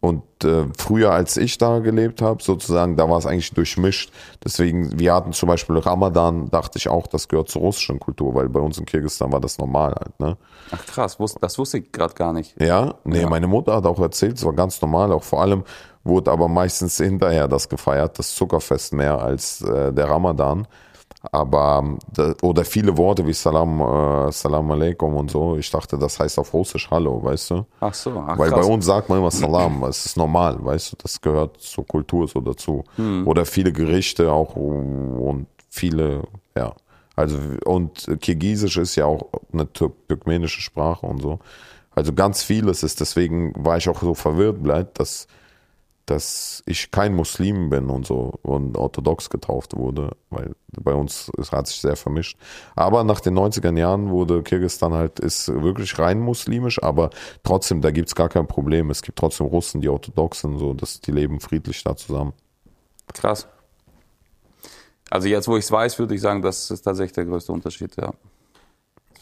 [0.00, 4.12] Und äh, früher, als ich da gelebt habe, sozusagen, da war es eigentlich durchmischt.
[4.44, 8.48] Deswegen, wir hatten zum Beispiel Ramadan, dachte ich auch, das gehört zur russischen Kultur, weil
[8.48, 10.20] bei uns in Kirgisistan war das normal halt.
[10.20, 10.36] Ne?
[10.70, 12.54] Ach krass, das wusste ich gerade gar nicht.
[12.60, 13.28] Ja, nee, Ja.
[13.28, 15.12] meine Mutter hat auch erzählt, es war ganz normal.
[15.12, 15.64] Auch vor allem
[16.04, 20.68] wurde aber meistens hinterher das gefeiert, das Zuckerfest mehr als äh, der Ramadan.
[21.32, 25.56] Aber ähm, oder viele Worte wie Salam, äh, Salam Aleikum und so.
[25.56, 27.66] Ich dachte, das heißt auf Russisch Hallo, weißt du?
[27.80, 28.66] Ach so, ach Weil krass.
[28.66, 32.28] bei uns sagt man immer Salam, es ist normal, weißt du, das gehört zur Kultur
[32.28, 32.84] so dazu.
[32.96, 33.26] Hm.
[33.26, 36.22] Oder viele Gerichte auch und viele,
[36.56, 36.74] ja.
[37.14, 41.38] Also, und Kirgisisch ist ja auch eine Tür turkmenische Sprache und so.
[41.94, 45.26] Also ganz vieles ist, deswegen war ich auch so verwirrt bleibt, dass,
[46.06, 51.50] dass ich kein Muslim bin und so und orthodox getauft wurde, weil bei uns es
[51.50, 52.38] hat sich sehr vermischt.
[52.76, 57.10] Aber nach den 90er Jahren wurde Kirgisistan halt, ist wirklich rein muslimisch, aber
[57.42, 58.90] trotzdem, da gibt's gar kein Problem.
[58.90, 62.32] Es gibt trotzdem Russen, die orthodox sind, so, dass die leben friedlich da zusammen.
[63.12, 63.48] Krass.
[65.10, 67.96] Also jetzt, wo ich es weiß, würde ich sagen, das ist tatsächlich der größte Unterschied,
[67.96, 68.12] ja.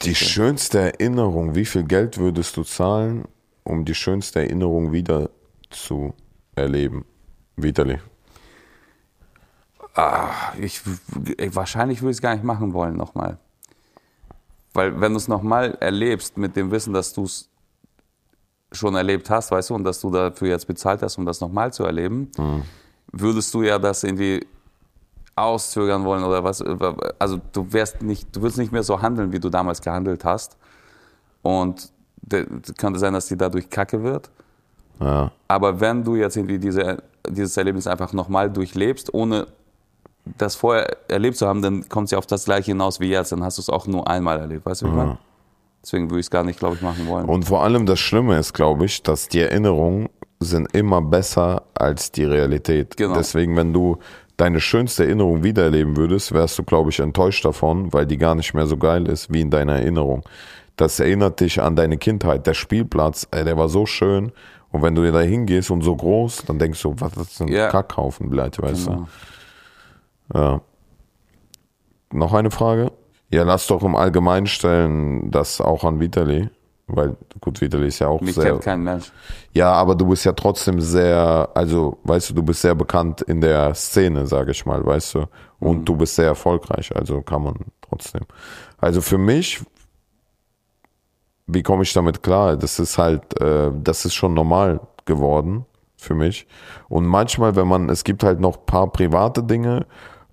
[0.03, 3.25] Die schönste Erinnerung, wie viel Geld würdest du zahlen,
[3.63, 5.31] um die schönste Erinnerung wieder
[5.71, 6.15] zu
[6.57, 7.05] erleben?
[7.57, 7.99] Vitali.
[9.95, 10.83] Ah, ich,
[11.39, 13.39] ich, wahrscheinlich würde ich es gar nicht machen wollen nochmal.
[14.73, 17.49] Weil wenn du es nochmal erlebst mit dem Wissen, dass du es
[18.73, 21.73] schon erlebt hast, weißt du, und dass du dafür jetzt bezahlt hast, um das nochmal
[21.73, 22.63] zu erleben, mhm.
[23.13, 24.45] würdest du ja das irgendwie
[25.37, 26.63] auszögern wollen oder was.
[27.19, 30.57] Also du wärst nicht, du würdest nicht mehr so handeln, wie du damals gehandelt hast.
[31.43, 31.93] Und
[32.79, 34.31] könnte sein, dass die dadurch kacke wird.
[35.01, 35.31] Ja.
[35.49, 39.47] Aber wenn du jetzt irgendwie diese, dieses Erlebnis einfach nochmal durchlebst, ohne
[40.39, 43.33] das vorher erlebt zu haben, dann kommt es ja auf das gleiche hinaus wie jetzt.
[43.33, 44.65] Dann hast du es auch nur einmal erlebt.
[44.65, 45.19] Weißt du, wie ich meine?
[45.83, 47.27] Deswegen würde ich es gar nicht, glaube ich, machen wollen.
[47.27, 50.09] Und vor allem das Schlimme ist, glaube ich, dass die Erinnerungen
[50.41, 52.97] sind immer besser als die Realität.
[52.97, 53.15] Genau.
[53.15, 53.99] Deswegen, wenn du
[54.37, 58.55] deine schönste Erinnerung wiedererleben würdest, wärst du, glaube ich, enttäuscht davon, weil die gar nicht
[58.55, 60.25] mehr so geil ist wie in deiner Erinnerung.
[60.77, 62.47] Das erinnert dich an deine Kindheit.
[62.47, 64.33] Der Spielplatz, ey, der war so schön.
[64.75, 67.69] Und wenn du da hingehst und so groß, dann denkst du, was ist denn ja.
[67.69, 69.07] Kackhaufen bleibt, weißt genau.
[70.33, 70.37] du?
[70.37, 70.61] Ja.
[72.13, 72.91] Noch eine Frage?
[73.31, 76.51] Ja, lass doch im Allgemeinen stellen, das auch an Vitali.
[76.89, 78.47] Weil, gut, Vitali ist ja auch Mich sehr.
[78.47, 79.13] kennt kein Mensch.
[79.53, 83.41] Ja, aber du bist ja trotzdem sehr, also, weißt du, du bist sehr bekannt in
[83.41, 85.27] der Szene, sage ich mal, weißt du.
[85.61, 85.85] Und mhm.
[85.85, 88.23] du bist sehr erfolgreich, also kann man trotzdem.
[88.79, 89.63] Also für mich
[91.47, 92.57] wie komme ich damit klar?
[92.57, 95.67] Das ist halt, äh, das ist schon normal geworden
[95.97, 96.47] für mich.
[96.89, 99.87] Und manchmal, wenn man, es gibt halt noch paar private Dinge,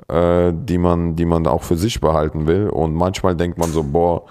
[0.07, 2.69] äh, die man, die man auch für sich behalten will.
[2.69, 4.23] Und manchmal denkt man so, boah,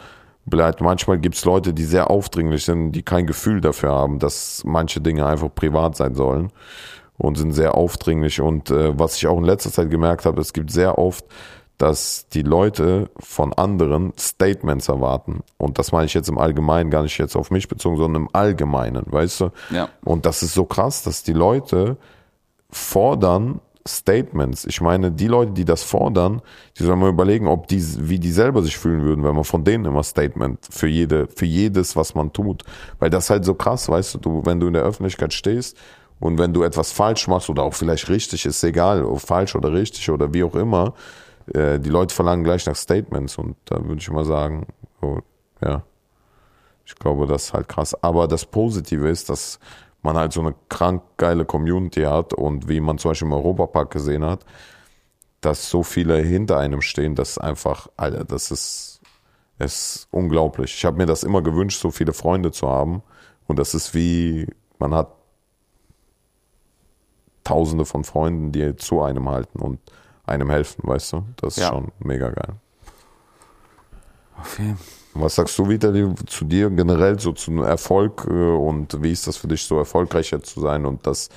[0.46, 5.00] bleibt, manchmal gibt's Leute, die sehr aufdringlich sind, die kein Gefühl dafür haben, dass manche
[5.00, 6.50] Dinge einfach privat sein sollen
[7.18, 8.40] und sind sehr aufdringlich.
[8.40, 11.24] Und äh, was ich auch in letzter Zeit gemerkt habe, es gibt sehr oft
[11.80, 15.40] dass die Leute von anderen Statements erwarten.
[15.56, 18.28] Und das meine ich jetzt im Allgemeinen, gar nicht jetzt auf mich bezogen, sondern im
[18.34, 19.50] Allgemeinen, weißt du?
[19.70, 19.88] Ja.
[20.04, 21.96] Und das ist so krass, dass die Leute
[22.68, 24.66] fordern Statements.
[24.66, 26.42] Ich meine, die Leute, die das fordern,
[26.78, 29.64] die sollen mal überlegen, ob die, wie die selber sich fühlen würden, wenn man von
[29.64, 32.62] denen immer Statement für jede, für jedes, was man tut.
[32.98, 35.78] Weil das ist halt so krass, weißt du, du, wenn du in der Öffentlichkeit stehst
[36.18, 39.72] und wenn du etwas falsch machst oder auch vielleicht richtig, ist egal, ob falsch oder
[39.72, 40.92] richtig oder wie auch immer,
[41.54, 44.66] äh, die Leute verlangen gleich nach Statements und da würde ich mal sagen,
[45.02, 45.18] oh,
[45.62, 45.82] ja,
[46.84, 47.94] ich glaube, das ist halt krass.
[48.02, 49.58] Aber das Positive ist, dass
[50.02, 53.90] man halt so eine krank geile Community hat und wie man zum Beispiel im Europapark
[53.90, 54.44] gesehen hat,
[55.40, 59.00] dass so viele hinter einem stehen, das ist einfach, Alter, das ist,
[59.58, 60.74] ist unglaublich.
[60.74, 63.02] Ich habe mir das immer gewünscht, so viele Freunde zu haben
[63.46, 64.46] und das ist wie,
[64.78, 65.12] man hat
[67.44, 69.80] tausende von Freunden, die zu einem halten und
[70.30, 71.24] einem helfen, weißt du?
[71.36, 71.68] Das ist ja.
[71.68, 72.54] schon mega geil.
[74.38, 74.74] Okay.
[75.14, 75.92] Was sagst du wieder
[76.26, 80.42] zu dir generell so zum Erfolg äh, und wie ist das für dich so erfolgreicher
[80.42, 81.28] zu sein und das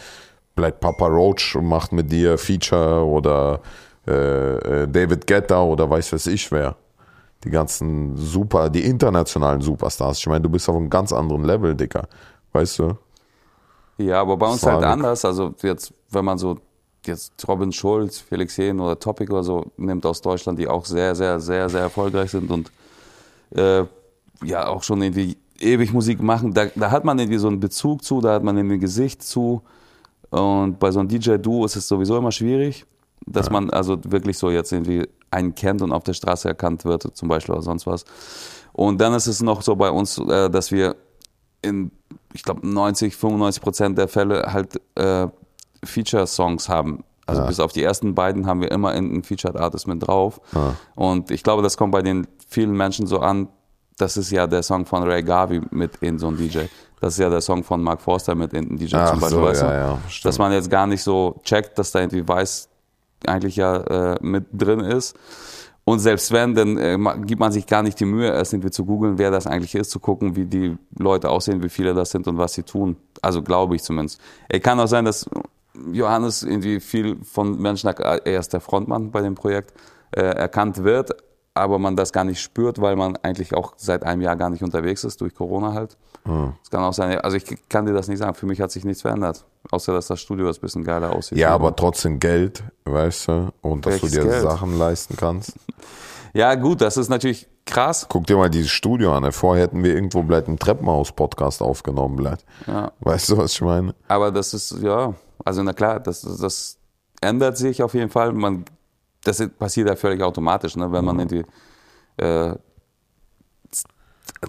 [0.55, 3.61] bleibt Papa Roach und macht mit dir Feature oder
[4.07, 6.75] äh, äh, David Guetta oder weiß was ich wer.
[7.43, 10.19] Die ganzen super, die internationalen Superstars.
[10.19, 12.07] Ich meine, du bist auf einem ganz anderen Level, Dicker.
[12.53, 12.97] Weißt du?
[13.97, 14.75] Ja, aber bei uns Frage.
[14.75, 15.25] halt anders.
[15.25, 16.57] Also jetzt, wenn man so
[17.07, 21.15] jetzt Robin Schulz, Felix Hehn oder Topic oder so nimmt aus Deutschland, die auch sehr,
[21.15, 22.71] sehr, sehr, sehr erfolgreich sind und
[23.55, 23.85] äh,
[24.43, 28.03] ja auch schon irgendwie ewig Musik machen, da, da hat man irgendwie so einen Bezug
[28.03, 29.61] zu, da hat man irgendwie ein Gesicht zu.
[30.29, 32.85] Und bei so einem DJ-Duo ist es sowieso immer schwierig,
[33.25, 33.53] dass ja.
[33.53, 37.29] man also wirklich so jetzt irgendwie einen kennt und auf der Straße erkannt wird, zum
[37.29, 38.05] Beispiel oder sonst was.
[38.73, 40.95] Und dann ist es noch so bei uns, äh, dass wir
[41.61, 41.91] in,
[42.33, 45.27] ich glaube, 90, 95 Prozent der Fälle halt äh,
[45.85, 47.03] Feature-Songs haben.
[47.25, 47.47] Also ja.
[47.47, 50.41] bis auf die ersten beiden haben wir immer einen Featured Artist mit drauf.
[50.53, 50.75] Ja.
[50.95, 53.47] Und ich glaube, das kommt bei den vielen Menschen so an.
[53.97, 56.61] Das ist ja der Song von Ray Garvey mit in so einem DJ.
[56.99, 59.39] Das ist ja der Song von Mark Forster mit in DJ Ach zum Beispiel.
[59.39, 62.69] So, weißt ja, ja, dass man jetzt gar nicht so checkt, dass da irgendwie weiß
[63.25, 65.15] eigentlich ja äh, mit drin ist.
[65.85, 68.85] Und selbst wenn, dann äh, gibt man sich gar nicht die Mühe, erst irgendwie zu
[68.85, 72.25] googeln, wer das eigentlich ist, zu gucken, wie die Leute aussehen, wie viele das sind
[72.27, 72.95] und was sie tun.
[73.21, 74.21] Also glaube ich zumindest.
[74.47, 75.29] Es kann auch sein, dass
[75.91, 79.73] Johannes irgendwie viel von Menschen, er ist der Frontmann bei dem Projekt,
[80.11, 81.11] äh, erkannt wird,
[81.55, 84.63] aber man das gar nicht spürt, weil man eigentlich auch seit einem Jahr gar nicht
[84.63, 85.97] unterwegs ist, durch Corona halt.
[86.25, 86.53] Mhm.
[86.63, 88.85] Es kann auch sein, also ich kann dir das nicht sagen, für mich hat sich
[88.85, 91.37] nichts verändert, außer dass das Studio ein bisschen geiler aussieht.
[91.37, 94.41] Ja, aber trotzdem Geld, weißt du, und dass Welches du dir Geld?
[94.41, 95.53] Sachen leisten kannst.
[96.33, 98.07] ja, gut, das ist natürlich krass.
[98.09, 99.31] Guck dir mal dieses Studio an.
[99.31, 102.45] Vorher hätten wir irgendwo vielleicht einen Treppenhaus-Podcast aufgenommen, vielleicht.
[102.67, 102.91] Ja.
[102.99, 103.93] Weißt du, was ich meine?
[104.07, 105.13] Aber das ist, ja,
[105.43, 106.77] also na klar, das, das
[107.21, 108.33] ändert sich auf jeden Fall.
[108.33, 108.65] Man,
[109.23, 110.91] das passiert ja völlig automatisch, ne?
[110.91, 111.21] wenn man mhm.
[111.21, 111.45] irgendwie
[112.17, 112.55] äh,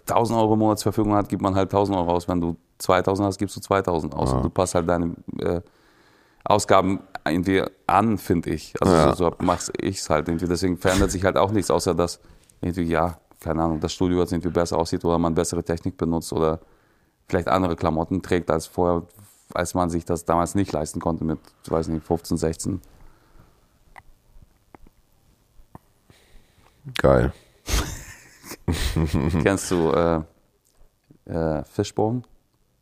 [0.09, 2.29] 1000 Euro Monatsverfügung hat, gibt man halt 1000 Euro aus.
[2.29, 4.31] Wenn du 2000 hast, gibst du 2000 aus.
[4.31, 4.37] Ja.
[4.37, 5.61] Und du passt halt deine äh,
[6.45, 8.75] Ausgaben irgendwie an, finde ich.
[8.81, 9.15] Also Ja.
[9.15, 10.47] so, so mache ich es halt irgendwie.
[10.47, 12.21] Deswegen verändert sich halt auch nichts, außer dass
[12.61, 16.33] irgendwie, ja, keine Ahnung, das Studio jetzt irgendwie besser aussieht oder man bessere Technik benutzt
[16.33, 16.61] oder
[17.29, 19.03] vielleicht andere Klamotten trägt als vorher,
[19.55, 22.81] als man sich das damals nicht leisten konnte mit, ich weiß nicht, 15, 16.
[26.99, 27.33] Geil.
[29.43, 30.21] Kennst du äh,
[31.27, 32.23] äh, Fishbone?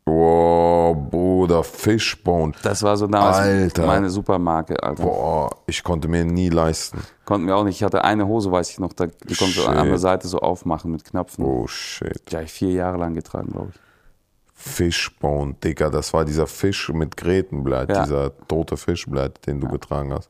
[0.05, 2.51] Boah, Bruder, Fishbone.
[2.61, 3.85] Das war so damals Alter.
[3.85, 5.03] meine Supermarke, Alter.
[5.03, 6.99] Boah, ich konnte mir nie leisten.
[7.23, 7.77] Konnten wir auch nicht.
[7.77, 10.39] Ich hatte eine Hose, weiß ich noch, da, die konnte so an der Seite so
[10.39, 11.45] aufmachen mit Knöpfen.
[11.45, 12.29] Oh shit.
[12.29, 13.79] Die habe ich vier Jahre lang getragen, glaube ich.
[14.65, 18.03] Fishbone, Digga, das war dieser Fisch mit Gretenblatt, Ja.
[18.03, 20.29] dieser tote Fischblatt, den du getragen hast.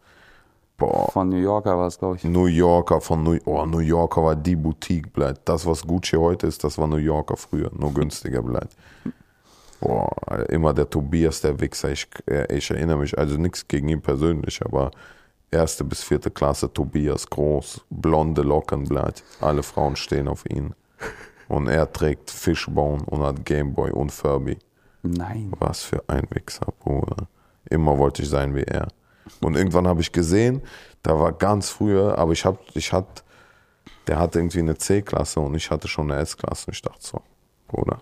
[0.76, 1.12] Boah.
[1.12, 2.24] Von New Yorker war es, glaube ich.
[2.24, 5.42] New Yorker von New, oh, New Yorker war die Boutique Blatt.
[5.46, 8.70] Das, was Gucci heute ist, das war New Yorker früher, nur günstiger Blatt.
[9.80, 11.92] Boah, Alter, immer der Tobias, der Wichser.
[11.92, 14.90] Ich, äh, ich erinnere mich, also nichts gegen ihn persönlich, aber
[15.52, 19.24] erste bis vierte Klasse Tobias, groß, blonde Lockenblatt.
[19.42, 20.74] Alle Frauen stehen auf ihn.
[21.54, 24.58] Und er trägt Fishbone und hat Gameboy und Furby.
[25.04, 25.52] Nein.
[25.60, 27.28] Was für ein Wichser, Bruder.
[27.70, 28.88] Immer wollte ich sein wie er.
[29.40, 30.64] Und irgendwann habe ich gesehen,
[31.04, 33.22] da war ganz früher, aber ich hab, ich hatte,
[34.08, 36.66] der hatte irgendwie eine C-Klasse und ich hatte schon eine S-Klasse.
[36.68, 37.22] Und ich dachte so,
[37.68, 38.02] Bruder,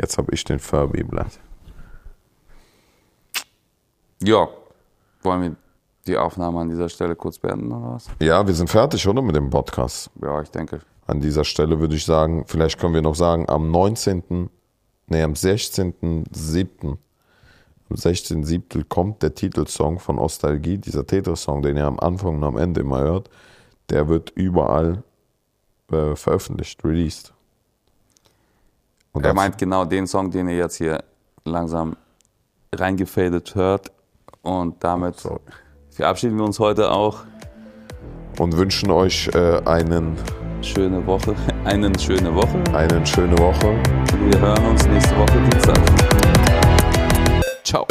[0.00, 1.40] jetzt habe ich den Furby-Blatt.
[4.22, 4.46] Ja.
[5.22, 5.56] Wollen wir
[6.06, 8.08] die Aufnahme an dieser Stelle kurz beenden oder was?
[8.20, 10.10] Ja, wir sind fertig, oder, mit dem Podcast?
[10.22, 10.80] Ja, ich denke.
[11.06, 14.48] An dieser Stelle würde ich sagen, vielleicht können wir noch sagen, am 19.,
[15.08, 16.96] nee, am 16.07.,
[17.90, 18.84] am 16.07.
[18.88, 23.00] kommt der Titelsong von Ostalgie, dieser Tetris-Song, den ihr am Anfang und am Ende immer
[23.00, 23.28] hört,
[23.90, 25.02] der wird überall
[25.90, 27.34] äh, veröffentlicht, released.
[29.12, 31.04] Und Er meint genau den Song, den ihr jetzt hier
[31.44, 31.96] langsam
[32.74, 33.92] reingefadet hört.
[34.40, 35.38] Und damit Sorry.
[35.90, 37.20] verabschieden wir uns heute auch.
[38.38, 40.16] und wünschen euch äh, einen,
[40.74, 41.34] Schöne Woche.
[41.64, 42.62] Einen schöne Woche.
[42.72, 43.74] eine schöne Woche.
[44.30, 45.78] Wir hören uns nächste Woche Dienstag.
[47.64, 47.86] Ciao.